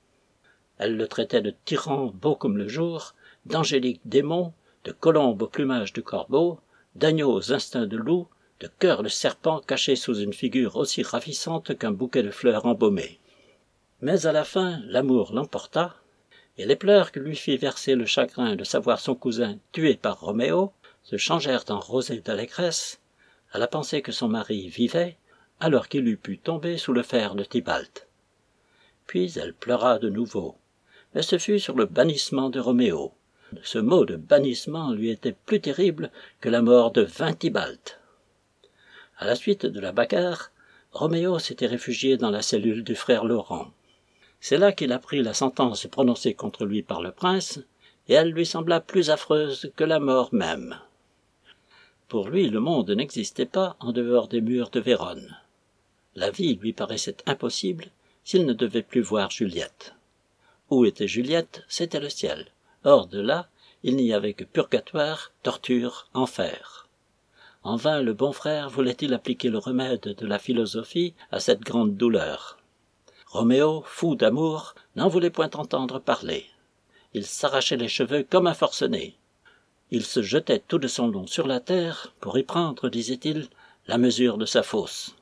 [0.82, 3.14] Elle le traitait de tyran beau comme le jour,
[3.44, 6.58] d'angélique démon, de colombe au plumage de corbeau,
[6.94, 8.28] d'agneau aux instincts de loup,
[8.60, 13.20] de cœur de serpent caché sous une figure aussi ravissante qu'un bouquet de fleurs embaumées.
[14.00, 15.96] Mais à la fin, l'amour l'emporta,
[16.56, 20.18] et les pleurs que lui fit verser le chagrin de savoir son cousin tué par
[20.18, 23.00] Roméo se changèrent en rosée d'allégresse
[23.52, 25.18] à la pensée que son mari vivait
[25.60, 28.08] alors qu'il eût pu tomber sous le fer de Tybalt.
[29.06, 30.56] Puis elle pleura de nouveau,
[31.14, 33.12] mais ce fut sur le bannissement de Roméo.
[33.62, 37.98] Ce mot de bannissement lui était plus terrible que la mort de vingt Tybalt.
[39.18, 40.50] À la suite de la bagarre,
[40.92, 43.72] Roméo s'était réfugié dans la cellule du frère Laurent.
[44.40, 47.60] C'est là qu'il apprit la sentence prononcée contre lui par le prince,
[48.08, 50.78] et elle lui sembla plus affreuse que la mort même.
[52.08, 55.36] Pour lui, le monde n'existait pas en dehors des murs de Vérone.
[56.16, 57.86] La vie lui paraissait impossible
[58.24, 59.94] s'il ne devait plus voir Juliette.
[60.70, 62.46] Où était Juliette, c'était le ciel.
[62.84, 63.48] Hors de là,
[63.82, 66.88] il n'y avait que purgatoire, torture, enfer.
[67.62, 71.96] En vain le bon frère voulait-il appliquer le remède de la philosophie à cette grande
[71.96, 72.58] douleur.
[73.26, 76.46] Roméo, fou d'amour, n'en voulait point entendre parler.
[77.14, 79.16] Il s'arrachait les cheveux comme un forcené.
[79.90, 83.48] Il se jetait tout de son long sur la terre pour y prendre, disait-il,
[83.88, 85.16] la mesure de sa fosse.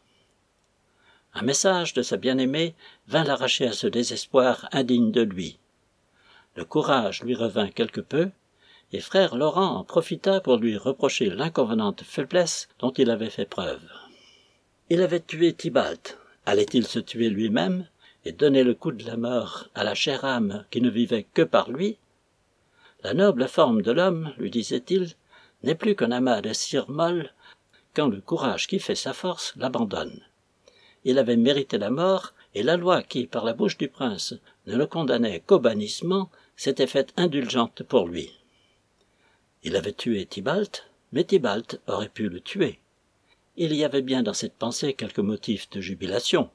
[1.41, 2.75] Un message de sa bien-aimée
[3.07, 5.61] vint l'arracher à ce désespoir indigne de lui.
[6.57, 8.31] Le courage lui revint quelque peu,
[8.93, 13.89] et frère Laurent en profita pour lui reprocher l'inconvenante faiblesse dont il avait fait preuve.
[14.91, 16.19] Il avait tué Tybalt.
[16.45, 17.87] Allait-il se tuer lui-même
[18.25, 21.43] et donner le coup de la mort à la chère âme qui ne vivait que
[21.43, 21.99] par lui?
[23.05, 25.15] La noble forme de l'homme, lui disait-il,
[25.63, 27.33] n'est plus qu'un amas de cire molle
[27.95, 30.21] quand le courage qui fait sa force l'abandonne.
[31.09, 34.35] Il avait mérité la mort, et la loi qui, par la bouche du prince,
[34.67, 38.31] ne le condamnait qu'au bannissement, s'était faite indulgente pour lui.
[39.65, 42.79] Il avait tué Tybalt, mais Tybalt aurait pu le tuer.
[43.57, 46.51] Il y avait bien dans cette pensée quelques motifs de jubilation.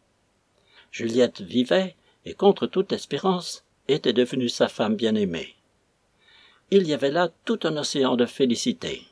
[0.91, 5.55] Juliette vivait, et contre toute espérance, était devenue sa femme bien-aimée
[6.75, 9.03] il y avait là tout un océan de félicité.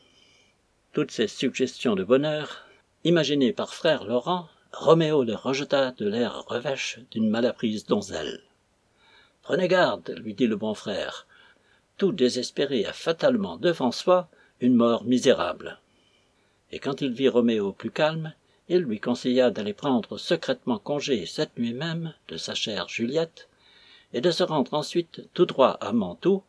[0.93, 2.65] Toutes ces suggestions de bonheur,
[3.03, 8.41] imaginées par frère Laurent, Roméo les rejeta de l'air revêche d'une malapprise donzelle.
[9.41, 11.27] Prenez garde, lui dit le bon frère.
[11.97, 14.29] Tout désespéré a fatalement devant soi
[14.61, 15.79] une mort misérable.
[16.71, 18.33] Et quand il vit Roméo plus calme,
[18.69, 23.49] il lui conseilla d'aller prendre secrètement congé cette nuit même de sa chère Juliette,
[24.13, 26.43] et de se rendre ensuite tout droit à Mantoue,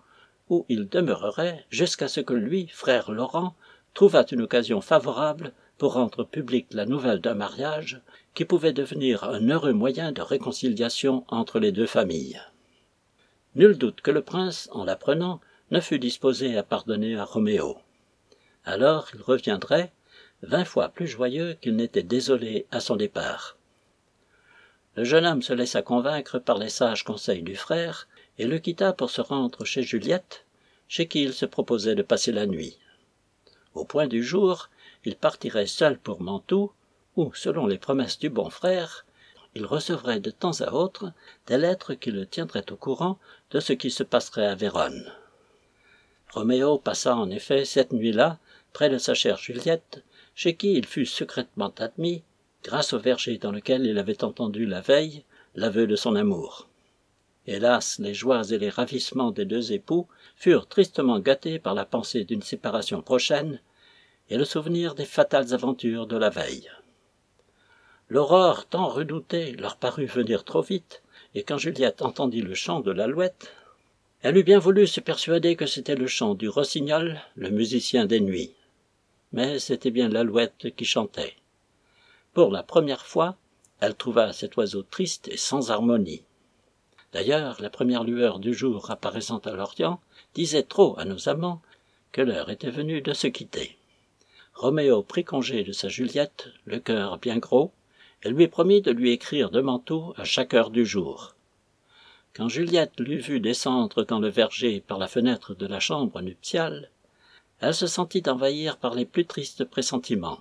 [0.48, 3.56] où il demeurerait jusqu'à ce que lui, frère Laurent,
[3.94, 8.00] trouvât une occasion favorable pour rendre publique la nouvelle d'un mariage
[8.34, 12.40] qui pouvait devenir un heureux moyen de réconciliation entre les deux familles.
[13.56, 15.40] Nul doute que le prince, en l'apprenant,
[15.72, 17.78] ne fut disposé à pardonner à Roméo.
[18.64, 19.90] Alors il reviendrait,
[20.44, 23.56] vingt fois plus joyeux qu'il n'était désolé à son départ.
[24.94, 28.06] Le jeune homme se laissa convaincre par les sages conseils du frère,
[28.38, 30.46] et le quitta pour se rendre chez Juliette,
[30.86, 32.78] chez qui il se proposait de passer la nuit.
[33.74, 34.68] Au point du jour,
[35.04, 36.72] il partirait seul pour Mantoue,
[37.16, 39.04] où, selon les promesses du bon frère,
[39.54, 41.12] il recevrait de temps à autre
[41.46, 43.18] des lettres qui le tiendraient au courant
[43.50, 45.12] de ce qui se passerait à Vérone.
[46.30, 48.38] Roméo passa en effet cette nuit-là
[48.72, 50.02] près de sa chère Juliette,
[50.34, 52.22] chez qui il fut secrètement admis,
[52.64, 56.68] grâce au verger dans lequel il avait entendu la veille l'aveu de son amour.
[57.46, 62.24] Hélas, les joies et les ravissements des deux époux furent tristement gâtés par la pensée
[62.24, 63.60] d'une séparation prochaine
[64.32, 66.70] et le souvenir des fatales aventures de la veille.
[68.08, 71.02] L'aurore tant redoutée leur parut venir trop vite,
[71.34, 73.52] et quand Juliette entendit le chant de l'alouette,
[74.22, 78.20] elle eût bien voulu se persuader que c'était le chant du rossignol, le musicien des
[78.20, 78.54] nuits.
[79.32, 81.34] Mais c'était bien l'alouette qui chantait.
[82.32, 83.36] Pour la première fois,
[83.80, 86.22] elle trouva cet oiseau triste et sans harmonie.
[87.12, 90.00] D'ailleurs, la première lueur du jour apparaissant à l'Orient
[90.32, 91.60] disait trop à nos amants
[92.12, 93.76] que l'heure était venue de se quitter.
[94.54, 97.72] Roméo prit congé de sa Juliette, le cœur bien gros,
[98.22, 101.34] et lui promit de lui écrire de manteau à chaque heure du jour.
[102.34, 106.90] Quand Juliette l'eut vu descendre dans le verger par la fenêtre de la chambre nuptiale,
[107.60, 110.40] elle se sentit envahir par les plus tristes pressentiments.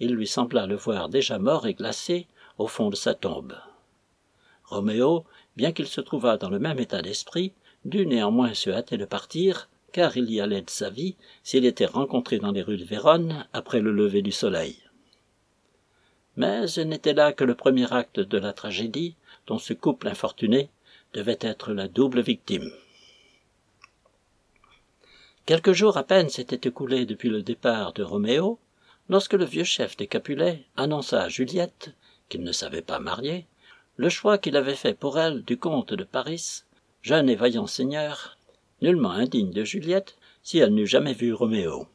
[0.00, 2.26] Il lui sembla le voir déjà mort et glacé
[2.58, 3.54] au fond de sa tombe.
[4.64, 5.24] Roméo,
[5.56, 7.52] bien qu'il se trouvât dans le même état d'esprit,
[7.84, 11.86] dut néanmoins se hâter de partir, car il y allait de sa vie s'il était
[11.86, 14.76] rencontré dans les rues de Vérone après le lever du soleil.
[16.36, 19.14] Mais ce n'était là que le premier acte de la tragédie
[19.46, 20.68] dont ce couple infortuné
[21.12, 22.72] devait être la double victime.
[25.46, 28.58] Quelques jours à peine s'étaient écoulés depuis le départ de Roméo,
[29.08, 31.94] lorsque le vieux chef des Capulets annonça à Juliette,
[32.28, 33.46] qu'il ne savait pas marier,
[33.96, 36.64] le choix qu'il avait fait pour elle du comte de Paris,
[37.02, 38.38] jeune et vaillant seigneur,
[38.84, 41.88] nullement indigne de Juliette si elle n'eût jamais vu Roméo.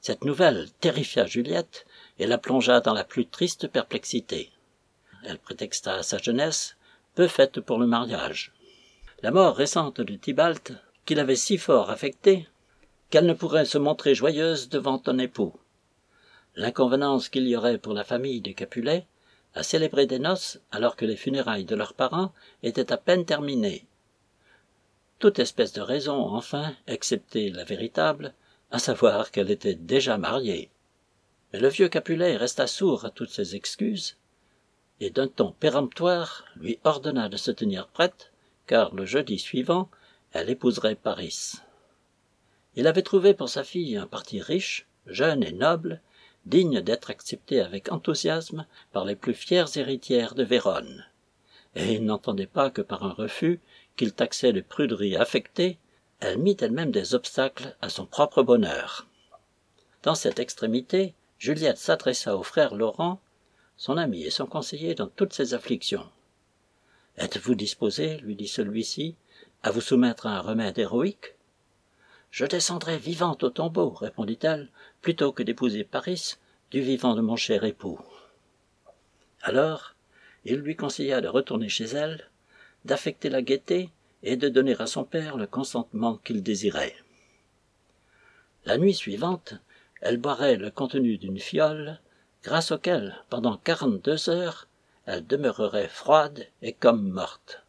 [0.00, 1.86] Cette nouvelle terrifia Juliette
[2.20, 4.50] et la plongea dans la plus triste perplexité.
[5.24, 6.76] Elle prétexta sa jeunesse,
[7.16, 8.52] peu faite pour le mariage.
[9.22, 10.72] La mort récente de Tybalt,
[11.04, 12.48] qui l'avait si fort affectée,
[13.10, 15.52] qu'elle ne pourrait se montrer joyeuse devant un époux.
[16.54, 19.04] L'inconvenance qu'il y aurait pour la famille de Capulet
[19.54, 22.32] à célébrer des noces alors que les funérailles de leurs parents
[22.62, 23.84] étaient à peine terminées.
[25.20, 28.32] Toute espèce de raison, enfin, excepté la véritable,
[28.70, 30.70] à savoir qu'elle était déjà mariée.
[31.52, 34.16] Mais le vieux Capulet resta sourd à toutes ces excuses,
[34.98, 38.32] et d'un ton péremptoire lui ordonna de se tenir prête,
[38.66, 39.90] car le jeudi suivant
[40.32, 41.52] elle épouserait Paris.
[42.74, 46.00] Il avait trouvé pour sa fille un parti riche, jeune et noble,
[46.46, 51.04] digne d'être accepté avec enthousiasme par les plus fières héritières de Vérone.
[51.74, 53.60] Et il n'entendait pas que par un refus,
[54.00, 55.76] qu'il taxait de pruderie affectée,
[56.20, 59.06] elle mit elle-même des obstacles à son propre bonheur.
[60.02, 63.20] Dans cette extrémité, Juliette s'adressa au frère Laurent,
[63.76, 66.08] son ami et son conseiller dans toutes ses afflictions.
[67.18, 69.16] Êtes-vous disposé, lui dit celui-ci,
[69.62, 71.34] à vous soumettre à un remède héroïque
[72.30, 74.70] je descendrai vivante au tombeau, répondit-elle,
[75.02, 76.36] plutôt que d'épouser Paris
[76.70, 78.00] du vivant de mon cher époux.
[79.42, 79.94] Alors,
[80.46, 82.29] il lui conseilla de retourner chez elle,
[82.84, 83.90] d'affecter la gaieté
[84.22, 86.96] et de donner à son père le consentement qu'il désirait.
[88.64, 89.54] La nuit suivante,
[90.00, 92.00] elle boirait le contenu d'une fiole,
[92.42, 94.66] grâce auquel, pendant quarante-deux heures,
[95.06, 97.64] elle demeurerait froide et comme morte.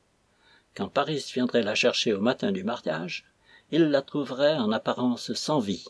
[0.76, 3.26] Quand Paris viendrait la chercher au matin du mariage,
[3.71, 5.86] il la trouverait en apparence sans vie.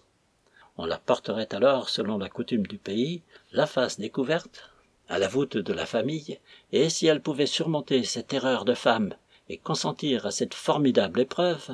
[0.77, 4.70] On la porterait alors, selon la coutume du pays, la face découverte,
[5.11, 6.39] à la voûte de la famille,
[6.71, 9.13] et si elle pouvait surmonter cette erreur de femme
[9.49, 11.69] et consentir à cette formidable épreuve,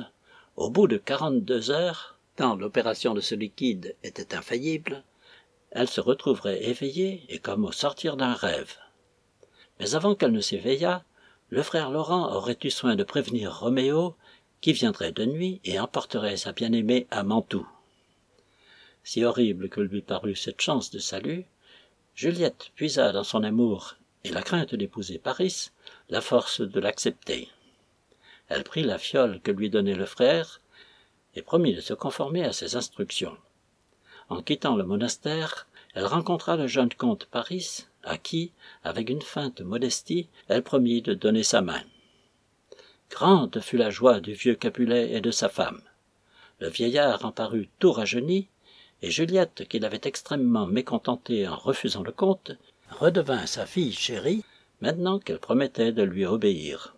[0.56, 5.04] au bout de quarante-deux heures, tant l'opération de ce liquide était infaillible,
[5.70, 8.74] elle se retrouverait éveillée et comme au sortir d'un rêve.
[9.78, 11.04] Mais avant qu'elle ne s'éveillât,
[11.50, 14.16] le frère Laurent aurait eu soin de prévenir Roméo
[14.60, 17.68] qui viendrait de nuit et emporterait sa bien-aimée à Mantoue.
[19.04, 21.46] Si horrible que lui parut cette chance de salut,
[22.18, 25.70] Juliette puisa dans son amour et la crainte d'épouser Paris
[26.08, 27.48] la force de l'accepter.
[28.48, 30.60] Elle prit la fiole que lui donnait le frère
[31.36, 33.36] et promit de se conformer à ses instructions.
[34.30, 38.50] En quittant le monastère, elle rencontra le jeune comte Paris, à qui,
[38.82, 41.84] avec une feinte modestie, elle promit de donner sa main.
[43.10, 45.82] Grande fut la joie du vieux Capulet et de sa femme.
[46.58, 48.48] Le vieillard en parut tout rajeuni,
[49.02, 52.52] et Juliette, qui l'avait extrêmement mécontentée en refusant le comte,
[52.90, 54.44] redevint sa fille chérie,
[54.80, 56.96] maintenant qu'elle promettait de lui obéir.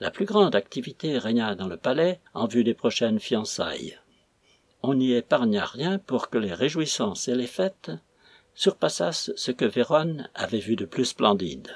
[0.00, 3.98] La plus grande activité régna dans le palais en vue des prochaines fiançailles.
[4.82, 7.90] On n'y épargna rien pour que les réjouissances et les fêtes
[8.54, 11.74] surpassassent ce que Vérone avait vu de plus splendide.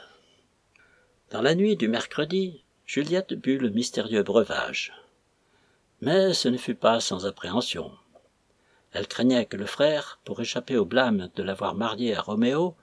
[1.30, 4.92] Dans la nuit du mercredi, Juliette but le mystérieux breuvage.
[6.00, 7.92] Mais ce ne fut pas sans appréhension.
[8.98, 12.74] Elle craignait que le frère, pour échapper au blâme de l'avoir mariée à Roméo,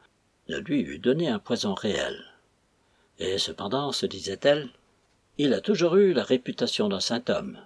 [0.48, 2.24] ne lui eût donné un poison réel.
[3.20, 4.70] Et cependant, se disait-elle,
[5.38, 7.60] il a toujours eu la réputation d'un saint homme.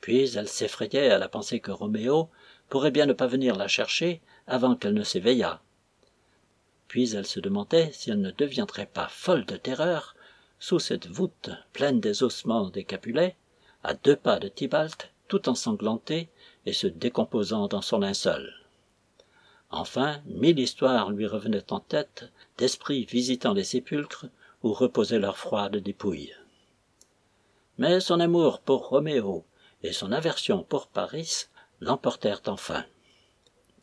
[0.00, 2.30] Puis elle s'effrayait à la pensée que Roméo
[2.68, 5.60] pourrait bien ne pas venir la chercher avant qu'elle ne s'éveillât.
[6.88, 10.16] Puis elle se demandait si elle ne deviendrait pas folle de terreur
[10.58, 13.36] sous cette voûte pleine des ossements des Capulets,
[13.84, 16.28] à deux pas de Tybalt, tout ensanglanté
[16.68, 18.52] et se décomposant dans son linceul.
[19.70, 24.26] Enfin, mille histoires lui revenaient en tête d'esprits visitant les sépulcres
[24.62, 26.34] où reposaient leurs froides dépouilles.
[27.78, 29.46] Mais son amour pour Roméo
[29.82, 31.46] et son aversion pour Paris
[31.80, 32.84] l'emportèrent enfin.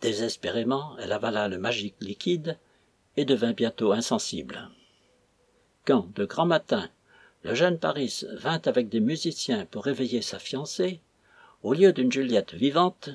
[0.01, 2.59] Désespérément, elle avala le magique liquide
[3.17, 4.69] et devint bientôt insensible.
[5.85, 6.87] Quand, de grand matin,
[7.41, 11.01] le jeune Paris vint avec des musiciens pour réveiller sa fiancée,
[11.65, 13.09] au lieu d'une Juliette vivante,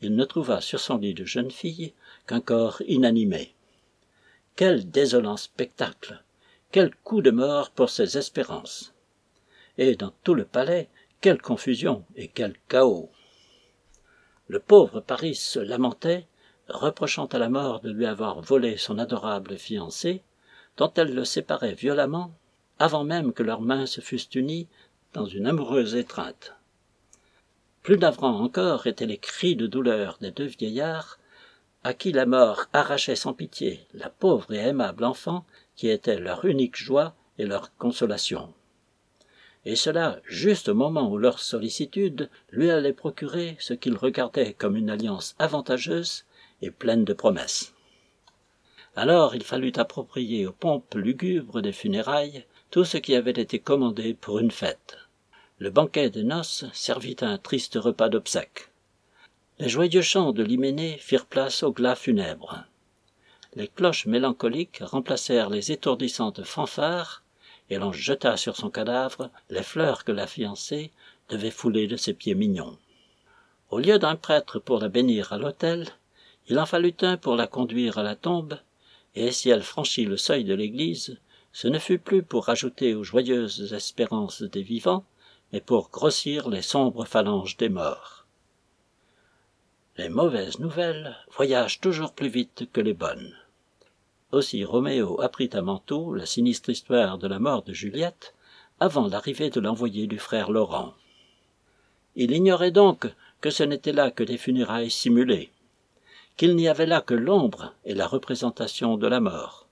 [0.00, 1.92] il ne trouva sur son lit de jeune fille
[2.26, 3.54] qu'un corps inanimé.
[4.56, 6.24] Quel désolant spectacle
[6.72, 8.94] Quel coup de mort pour ses espérances
[9.76, 10.88] Et dans tout le palais,
[11.20, 13.10] quelle confusion et quel chaos
[14.48, 16.26] Le pauvre Paris se lamentait,
[16.70, 20.22] reprochant à la mort de lui avoir volé son adorable fiancée,
[20.78, 22.32] dont elle le séparait violemment,
[22.78, 24.66] avant même que leurs mains se fussent unies
[25.12, 26.55] dans une amoureuse étreinte.
[27.86, 31.20] Plus navrants encore étaient les cris de douleur des deux vieillards,
[31.84, 35.46] à qui la mort arrachait sans pitié la pauvre et aimable enfant
[35.76, 38.52] qui était leur unique joie et leur consolation.
[39.64, 44.74] Et cela juste au moment où leur sollicitude lui allait procurer ce qu'il regardait comme
[44.74, 46.24] une alliance avantageuse
[46.62, 47.72] et pleine de promesses.
[48.96, 54.12] Alors il fallut approprier aux pompes lugubres des funérailles tout ce qui avait été commandé
[54.12, 55.05] pour une fête
[55.58, 58.68] le banquet de noces servit un triste repas d'obsèques.
[59.58, 62.64] Les joyeux chants de l'hyménée firent place aux glas funèbres.
[63.54, 67.22] Les cloches mélancoliques remplacèrent les étourdissantes fanfares,
[67.70, 70.92] et l'on jeta sur son cadavre les fleurs que la fiancée
[71.30, 72.76] devait fouler de ses pieds mignons.
[73.70, 75.88] Au lieu d'un prêtre pour la bénir à l'autel,
[76.48, 78.58] il en fallut un pour la conduire à la tombe,
[79.14, 81.16] et si elle franchit le seuil de l'église,
[81.54, 85.06] ce ne fut plus pour ajouter aux joyeuses espérances des vivants,
[85.56, 88.26] et pour grossir les sombres phalanges des morts.
[89.96, 93.34] Les mauvaises nouvelles voyagent toujours plus vite que les bonnes.
[94.32, 98.34] Aussi Roméo apprit à Mantoue la sinistre histoire de la mort de Juliette
[98.80, 100.92] avant l'arrivée de l'envoyé du frère Laurent.
[102.16, 103.06] Il ignorait donc
[103.40, 105.50] que ce n'était là que des funérailles simulées,
[106.36, 109.66] qu'il n'y avait là que l'ombre et la représentation de la mort,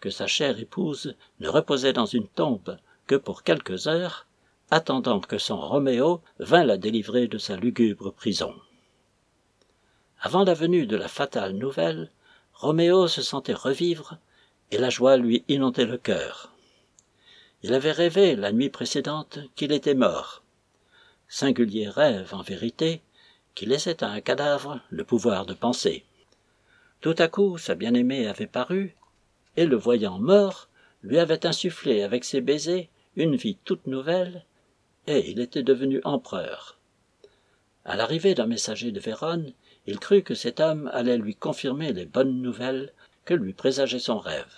[0.00, 4.26] que sa chère épouse ne reposait dans une tombe que pour quelques heures
[4.74, 8.52] attendant que son Roméo vînt la délivrer de sa lugubre prison.
[10.20, 12.10] Avant la venue de la fatale nouvelle,
[12.54, 14.18] Roméo se sentait revivre,
[14.72, 16.52] et la joie lui inondait le cœur.
[17.62, 20.42] Il avait rêvé la nuit précédente qu'il était mort.
[21.28, 23.00] Singulier rêve, en vérité,
[23.54, 26.04] qui laissait à un cadavre le pouvoir de penser.
[27.00, 28.96] Tout à coup sa bien-aimée avait paru,
[29.56, 30.68] et le voyant mort,
[31.04, 34.44] lui avait insufflé avec ses baisers une vie toute nouvelle
[35.06, 36.78] et il était devenu empereur.
[37.84, 39.52] À l'arrivée d'un messager de Vérone,
[39.86, 42.92] il crut que cet homme allait lui confirmer les bonnes nouvelles
[43.24, 44.54] que lui présageait son rêve.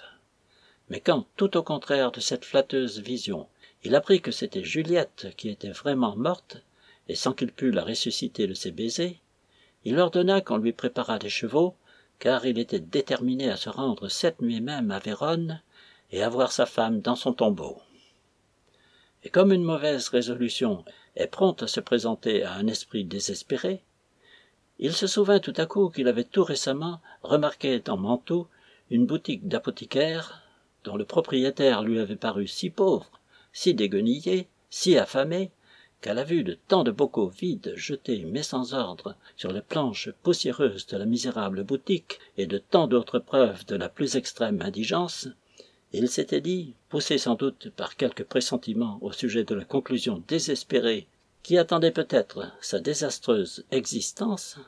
[0.88, 3.48] Mais quand, tout au contraire de cette flatteuse vision,
[3.82, 6.62] il apprit que c'était Juliette qui était vraiment morte,
[7.08, 9.20] et sans qu'il pût la ressusciter de ses baisers,
[9.84, 11.74] il ordonna qu'on lui préparât des chevaux,
[12.18, 15.60] car il était déterminé à se rendre cette nuit même à Vérone
[16.12, 17.80] et à voir sa femme dans son tombeau
[19.26, 20.84] et comme une mauvaise résolution
[21.16, 23.82] est prompte à se présenter à un esprit désespéré,
[24.78, 28.46] il se souvint tout à coup qu'il avait tout récemment remarqué dans Mantoue
[28.88, 30.44] une boutique d'apothicaire
[30.84, 33.20] dont le propriétaire lui avait paru si pauvre,
[33.52, 35.50] si déguenillé, si affamé,
[36.00, 40.10] qu'à la vue de tant de bocaux vides jetés mais sans ordre sur les planches
[40.22, 45.26] poussiéreuses de la misérable boutique et de tant d'autres preuves de la plus extrême indigence,
[45.98, 51.06] il s'était dit, poussé sans doute par quelque pressentiment au sujet de la conclusion désespérée
[51.42, 54.58] qui attendait peut-être sa désastreuse existence,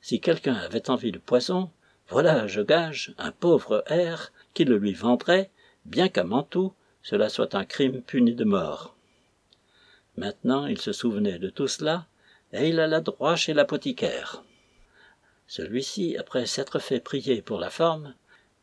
[0.00, 1.70] si quelqu'un avait envie de poison,
[2.08, 5.50] voilà, je gage, un pauvre air qui le lui vendrait,
[5.84, 8.96] bien qu'à Mantoue cela soit un crime puni de mort.
[10.16, 12.06] Maintenant il se souvenait de tout cela,
[12.54, 14.42] et il alla droit chez l'apothicaire.
[15.46, 18.14] Celui-ci, après s'être fait prier pour la forme,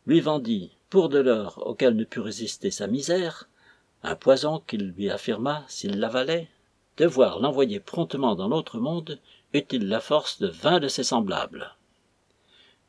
[0.07, 3.49] lui vendit pour de l'or auquel ne put résister sa misère,
[4.03, 6.49] un poison qu'il lui affirma, s'il l'avalait,
[6.97, 9.17] devoir l'envoyer promptement dans l'autre monde
[9.53, 11.77] eût-il la force de vingt de ses semblables.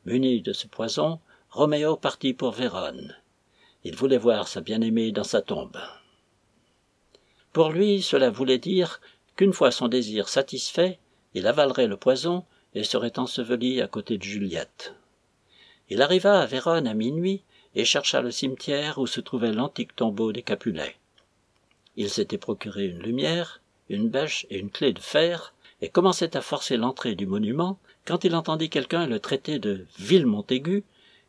[0.04, 3.16] Muni de ce poison, Roméo partit pour Vérone.
[3.84, 5.78] Il voulait voir sa bien-aimée dans sa tombe.
[7.52, 9.00] Pour lui, cela voulait dire
[9.36, 10.98] qu'une fois son désir satisfait,
[11.34, 12.44] il avalerait le poison
[12.74, 14.96] et serait enseveli à côté de Juliette.
[15.88, 17.44] Il arriva à Vérone à minuit
[17.74, 20.96] et chercha le cimetière où se trouvait l'antique tombeau des Capulets.
[21.96, 26.40] Il s'était procuré une lumière, une bêche et une clé de fer, et commençait à
[26.40, 30.84] forcer l'entrée du monument quand il entendit quelqu'un le traiter de vil Montaigu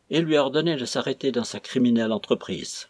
[0.10, 2.88] et lui ordonner de s'arrêter dans sa criminelle entreprise.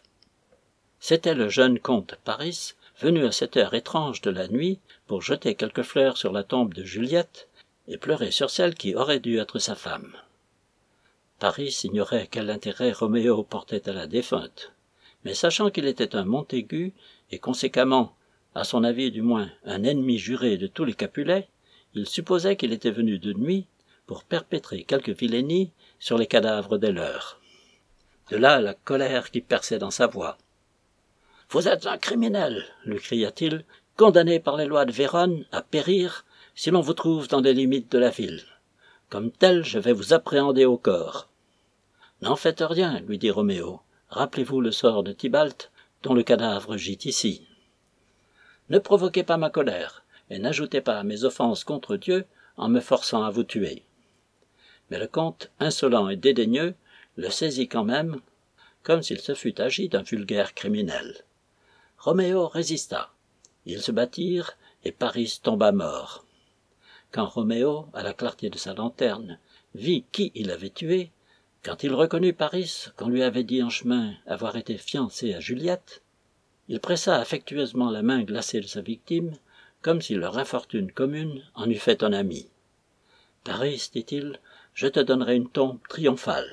[1.00, 5.54] C'était le jeune comte Paris, venu à cette heure étrange de la nuit pour jeter
[5.54, 7.48] quelques fleurs sur la tombe de Juliette
[7.88, 10.12] et pleurer sur celle qui aurait dû être sa femme.
[11.44, 14.72] Paris ignorait quel intérêt Roméo portait à la défunte,
[15.26, 16.94] mais sachant qu'il était un Montaigu
[17.30, 18.16] et conséquemment,
[18.54, 21.50] à son avis du moins, un ennemi juré de tous les Capulets,
[21.92, 23.66] il supposait qu'il était venu de nuit
[24.06, 27.38] pour perpétrer quelque vilainie sur les cadavres des leurs.
[28.30, 30.38] De là la colère qui perçait dans sa voix.
[31.50, 33.66] Vous êtes un criminel, lui cria-t-il,
[33.98, 36.24] condamné par les lois de Vérone à périr
[36.54, 38.44] si l'on vous trouve dans les limites de la ville.
[39.10, 41.28] Comme tel, je vais vous appréhender au corps.
[42.24, 43.82] N'en faites rien, lui dit Roméo.
[44.08, 45.70] Rappelez-vous le sort de Tybalt,
[46.02, 47.46] dont le cadavre gît ici.
[48.70, 52.24] Ne provoquez pas ma colère, et n'ajoutez pas mes offenses contre Dieu
[52.56, 53.82] en me forçant à vous tuer.
[54.88, 56.74] Mais le comte, insolent et dédaigneux,
[57.16, 58.22] le saisit quand même,
[58.82, 61.26] comme s'il se fût agi d'un vulgaire criminel.
[61.98, 63.10] Roméo résista.
[63.66, 66.24] Ils se battirent, et Paris tomba mort.
[67.10, 69.38] Quand Roméo, à la clarté de sa lanterne,
[69.74, 71.10] vit qui il avait tué,
[71.64, 76.02] quand il reconnut Paris qu'on lui avait dit en chemin avoir été fiancé à Juliette,
[76.68, 79.32] il pressa affectueusement la main glacée de sa victime,
[79.80, 82.48] comme si leur infortune commune en eût fait un ami.
[83.44, 84.38] Paris, dit-il,
[84.74, 86.50] je te donnerai une tombe triomphale.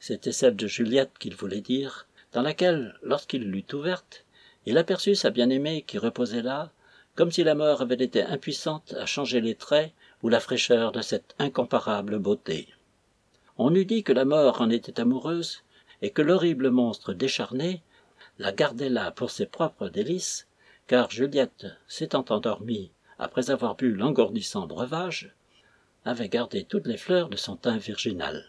[0.00, 4.24] C'était celle de Juliette qu'il voulait dire, dans laquelle, lorsqu'il l'eut ouverte,
[4.66, 6.72] il aperçut sa bien-aimée qui reposait là,
[7.14, 9.92] comme si la mort avait été impuissante à changer les traits
[10.22, 12.68] ou la fraîcheur de cette incomparable beauté.
[13.62, 15.64] On eût dit que la mort en était amoureuse,
[16.00, 17.82] et que l'horrible monstre décharné
[18.38, 20.46] la gardait là pour ses propres délices,
[20.86, 25.34] car Juliette, s'étant endormie après avoir bu l'engourdissant breuvage,
[26.06, 28.46] avait gardé toutes les fleurs de son teint virginal.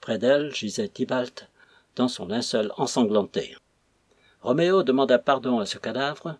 [0.00, 1.48] Près d'elle gisait Tybalt,
[1.94, 3.56] dans son linceul ensanglanté.
[4.42, 6.36] Roméo demanda pardon à ce cadavre,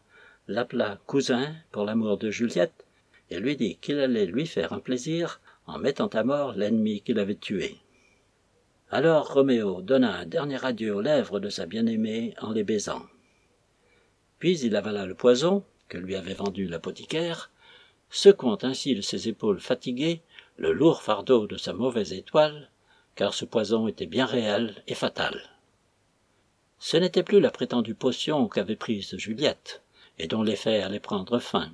[0.48, 2.84] l'appela cousin pour l'amour de Juliette,
[3.30, 5.40] et lui dit qu'il allait lui faire un plaisir
[5.70, 7.76] en mettant à mort l'ennemi qu'il avait tué.
[8.90, 13.02] Alors Roméo donna un dernier adieu aux lèvres de sa bien-aimée en les baisant.
[14.40, 17.50] Puis il avala le poison que lui avait vendu l'apothicaire,
[18.10, 20.22] secouant ainsi de ses épaules fatiguées
[20.56, 22.70] le lourd fardeau de sa mauvaise étoile,
[23.14, 25.40] car ce poison était bien réel et fatal.
[26.78, 29.82] Ce n'était plus la prétendue potion qu'avait prise Juliette,
[30.18, 31.70] et dont l'effet allait prendre fin.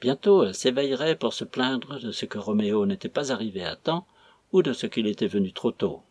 [0.00, 4.06] Bientôt elle s'éveillerait pour se plaindre de ce que Roméo n'était pas arrivé à temps
[4.52, 6.02] ou de ce qu'il était venu trop tôt.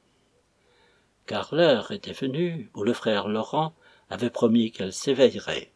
[1.25, 3.73] Car l'heure était venue où le frère Laurent
[4.09, 5.71] avait promis qu'elle s'éveillerait.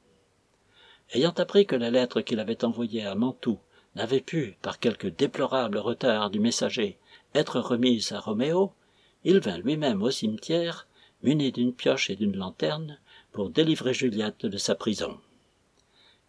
[1.13, 3.59] Ayant appris que la lettre qu'il avait envoyée à Mantoue
[3.95, 6.99] n'avait pu, par quelque déplorable retard du messager,
[7.33, 8.73] être remise à Roméo,
[9.23, 10.87] il vint lui-même au cimetière
[11.23, 12.99] muni d'une pioche et d'une lanterne,
[13.31, 15.19] pour délivrer Juliette de sa prison.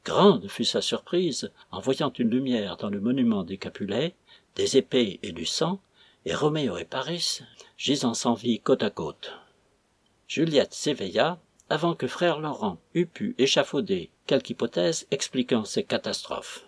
[0.04, 4.14] Grande fut sa surprise en voyant une lumière dans le monument des Capulets,
[4.56, 5.80] des épées et du sang,
[6.24, 7.40] et Roméo et Paris
[7.76, 9.32] gisant sans vie côte à côte.
[10.28, 11.38] Juliette s'éveilla
[11.68, 16.66] avant que frère Laurent eût pu échafauder quelque hypothèse expliquant ces catastrophes.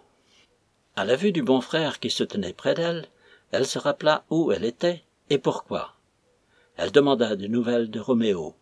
[0.97, 3.09] À la vue du bon frère qui se tenait près d'elle,
[3.51, 5.95] elle se rappela où elle était et pourquoi.
[6.77, 8.55] Elle demanda des nouvelles de Roméo.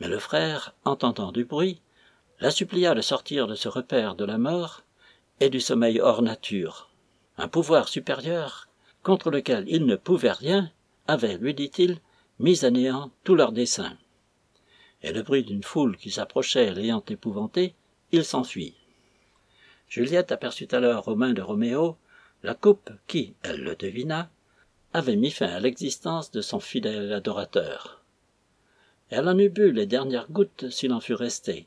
[0.00, 1.80] Mais le frère, entendant du bruit,
[2.40, 4.82] la supplia de sortir de ce repère de la mort
[5.40, 6.90] et du sommeil hors nature.
[7.38, 8.68] Un pouvoir supérieur,
[9.02, 10.70] contre lequel il ne pouvait rien,
[11.06, 12.00] avait, lui dit-il,
[12.38, 13.96] mis à néant tous leurs desseins.
[15.02, 17.74] Et le bruit d'une foule qui s'approchait l'ayant épouvanté,
[18.12, 18.74] il s'enfuit.
[19.88, 21.96] Juliette aperçut alors aux mains de Roméo
[22.42, 24.30] la coupe qui, elle le devina,
[24.92, 28.02] avait mis fin à l'existence de son fidèle adorateur.
[29.10, 31.66] Elle en eut bu les dernières gouttes s'il en fut resté,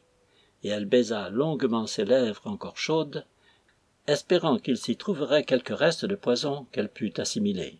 [0.63, 3.25] et elle baisa longuement ses lèvres encore chaudes,
[4.07, 7.77] espérant qu'il s'y trouverait quelque reste de poison qu'elle pût assimiler.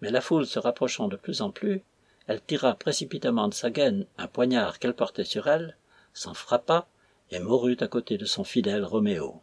[0.00, 1.82] Mais la foule se rapprochant de plus en plus,
[2.26, 5.76] elle tira précipitamment de sa gaine un poignard qu'elle portait sur elle,
[6.14, 6.86] s'en frappa,
[7.30, 9.40] et mourut à côté de son fidèle Roméo.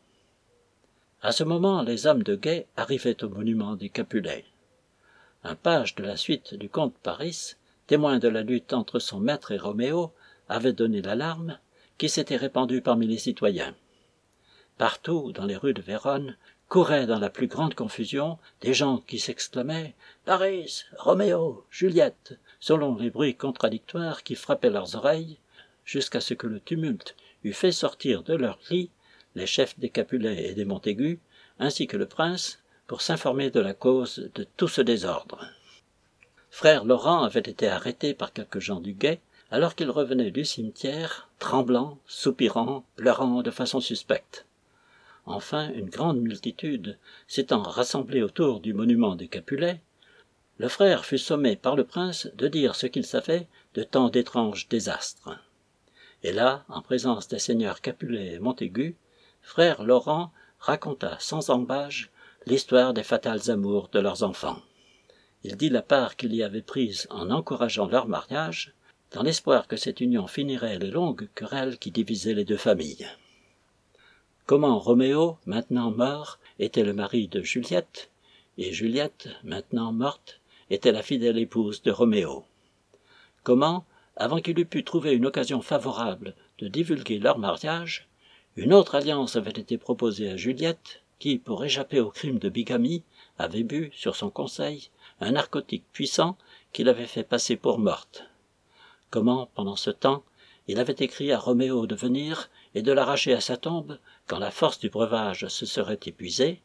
[1.21, 4.45] À ce moment, les hommes de guet arrivaient au monument des Capulets.
[5.43, 7.55] Un page de la suite du comte Paris,
[7.87, 10.13] témoin de la lutte entre son maître et Roméo,
[10.49, 11.59] avait donné l'alarme,
[12.01, 13.75] qui s'était répandue parmi les citoyens.
[14.79, 16.35] Partout, dans les rues de Vérone,
[16.67, 19.93] couraient dans la plus grande confusion des gens qui s'exclamaient
[20.25, 25.37] Paris, Roméo, Juliette, selon les bruits contradictoires qui frappaient leurs oreilles,
[25.85, 28.89] jusqu'à ce que le tumulte eût fait sortir de leurs lits
[29.35, 31.19] les chefs des Capulets et des Montaigu,
[31.59, 35.45] ainsi que le prince, pour s'informer de la cause de tout ce désordre.
[36.49, 39.21] Frère Laurent avait été arrêté par quelques gens du guet,
[39.51, 44.45] alors qu'il revenait du cimetière, tremblant, soupirant, pleurant de façon suspecte.
[45.25, 46.97] Enfin, une grande multitude
[47.27, 49.81] s'étant rassemblée autour du monument des Capulets,
[50.57, 54.67] le frère fut sommé par le prince de dire ce qu'il savait de tant d'étranges
[54.69, 55.37] désastres.
[56.23, 58.95] Et là, en présence des seigneurs Capulet et Montaigu,
[59.41, 62.11] frère Laurent raconta sans embâge
[62.45, 64.61] l'histoire des fatales amours de leurs enfants.
[65.43, 68.73] Il dit la part qu'il y avait prise en encourageant leur mariage,
[69.11, 73.07] dans l'espoir que cette union finirait les longues querelles qui divisaient les deux familles.
[74.45, 78.09] Comment Roméo, maintenant mort, était le mari de Juliette,
[78.57, 80.39] et Juliette, maintenant morte,
[80.69, 82.45] était la fidèle épouse de Roméo?
[83.43, 83.85] Comment,
[84.15, 88.07] avant qu'il eût pu trouver une occasion favorable de divulguer leur mariage,
[88.55, 93.03] une autre alliance avait été proposée à Juliette, qui, pour échapper au crime de bigamie,
[93.37, 94.89] avait bu, sur son conseil,
[95.19, 96.37] un narcotique puissant
[96.73, 98.25] qui l'avait fait passer pour morte?
[99.11, 100.23] Comment, pendant ce temps,
[100.67, 104.51] il avait écrit à Roméo de venir et de l'arracher à sa tombe quand la
[104.51, 106.61] force du breuvage se serait épuisée,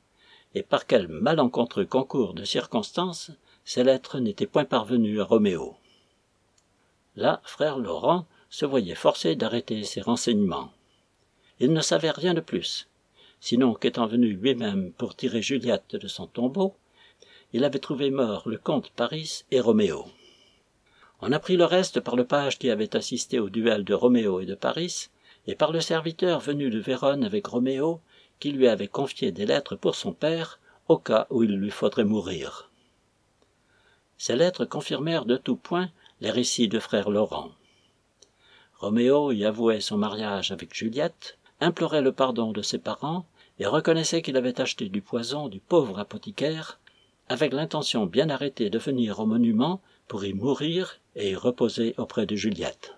[0.54, 3.32] et par quel malencontreux concours de circonstances
[3.64, 5.76] ces lettres n'étaient point parvenues à Roméo.
[7.16, 10.70] Là, frère Laurent se voyait forcé d'arrêter ses renseignements.
[11.58, 12.86] Il ne savait rien de plus,
[13.40, 16.76] sinon qu'étant venu lui-même pour tirer Juliette de son tombeau,
[17.52, 20.06] il avait trouvé morts le comte Paris et Roméo.
[21.22, 24.46] On apprit le reste par le page qui avait assisté au duel de Roméo et
[24.46, 25.08] de Paris,
[25.46, 28.00] et par le serviteur venu de Vérone avec Roméo,
[28.38, 32.04] qui lui avait confié des lettres pour son père, au cas où il lui faudrait
[32.04, 32.70] mourir.
[34.18, 35.90] Ces lettres confirmèrent de tout point
[36.20, 37.50] les récits de frère Laurent.
[38.78, 43.24] Roméo y avouait son mariage avec Juliette, implorait le pardon de ses parents
[43.58, 46.78] et reconnaissait qu'il avait acheté du poison du pauvre apothicaire,
[47.30, 52.36] avec l'intention bien arrêtée de venir au monument pour y mourir et reposer auprès de
[52.36, 52.94] Juliette.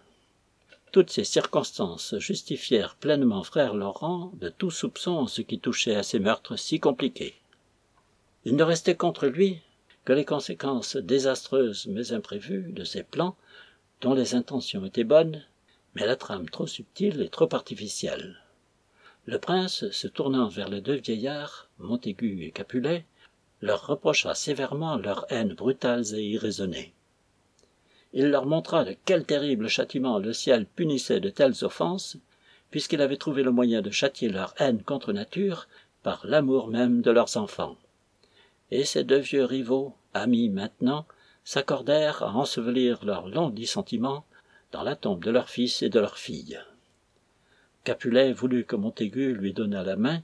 [0.91, 6.03] Toutes ces circonstances justifièrent pleinement frère Laurent de tout soupçon en ce qui touchait à
[6.03, 7.37] ces meurtres si compliqués.
[8.45, 9.61] Il ne restait contre lui
[10.05, 13.37] que les conséquences désastreuses mais imprévues de ces plans,
[14.01, 15.45] dont les intentions étaient bonnes,
[15.95, 18.43] mais la trame trop subtile et trop artificielle.
[19.27, 23.05] Le prince, se tournant vers les deux vieillards, Montaigu et Capulet,
[23.61, 26.95] leur reprocha sévèrement leurs haines brutales et irraisonnées
[28.13, 32.17] il leur montra de quel terrible châtiment le ciel punissait de telles offenses,
[32.71, 35.69] puisqu'il avait trouvé le moyen de châtier leur haine contre nature
[36.03, 37.77] par l'amour même de leurs enfants.
[38.71, 41.07] Et ces deux vieux rivaux, amis maintenant,
[41.45, 44.25] s'accordèrent à ensevelir leurs longs dissentiments
[44.73, 46.61] dans la tombe de leur fils et de leur fille.
[47.85, 50.21] Capulet voulut que Montaigu lui donnât la main,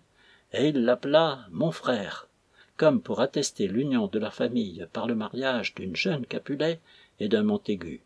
[0.53, 2.29] et il l'appela mon frère,
[2.77, 6.81] comme pour attester l'union de leur famille par le mariage d'une jeune Capulet
[7.21, 8.03] et d'un Montaigu.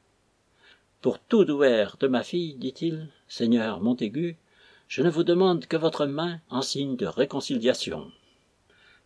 [1.00, 4.36] Pour tout douaire de ma fille, dit-il, Seigneur Montaigu,
[4.88, 8.10] je ne vous demande que votre main en signe de réconciliation.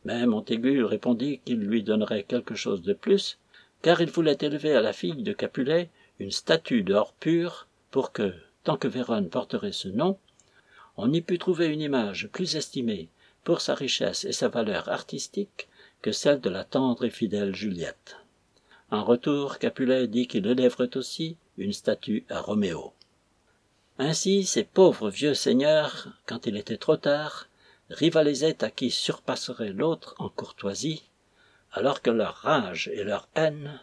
[0.04, 3.38] Mais Montaigu répondit qu'il lui donnerait quelque chose de plus,
[3.82, 8.32] car il voulait élever à la fille de Capulet une statue d'or pur, pour que,
[8.64, 10.18] tant que Vérone porterait ce nom,
[10.96, 13.08] on y pût trouver une image plus estimée
[13.44, 15.68] pour sa richesse et sa valeur artistique
[16.00, 18.21] que celle de la tendre et fidèle Juliette.
[18.92, 22.92] En retour, Capulet dit qu'il élèverait aussi une statue à Roméo.
[23.98, 27.48] Ainsi, ces pauvres vieux seigneurs, quand il était trop tard,
[27.88, 31.04] rivalisaient à qui surpasserait l'autre en courtoisie,
[31.72, 33.80] alors que leur rage et leur haine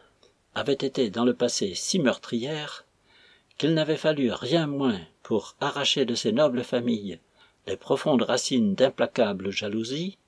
[0.53, 2.86] avaient été dans le passé si meurtrières
[3.57, 7.20] qu'il n'avait fallu rien moins pour arracher de ces nobles familles
[7.66, 10.20] les profondes racines d'implacable jalousie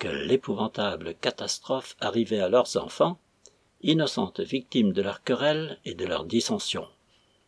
[0.00, 3.20] que l'épouvantable catastrophe arrivait à leurs enfants
[3.82, 6.88] innocentes victimes de leurs querelles et de leurs dissensions.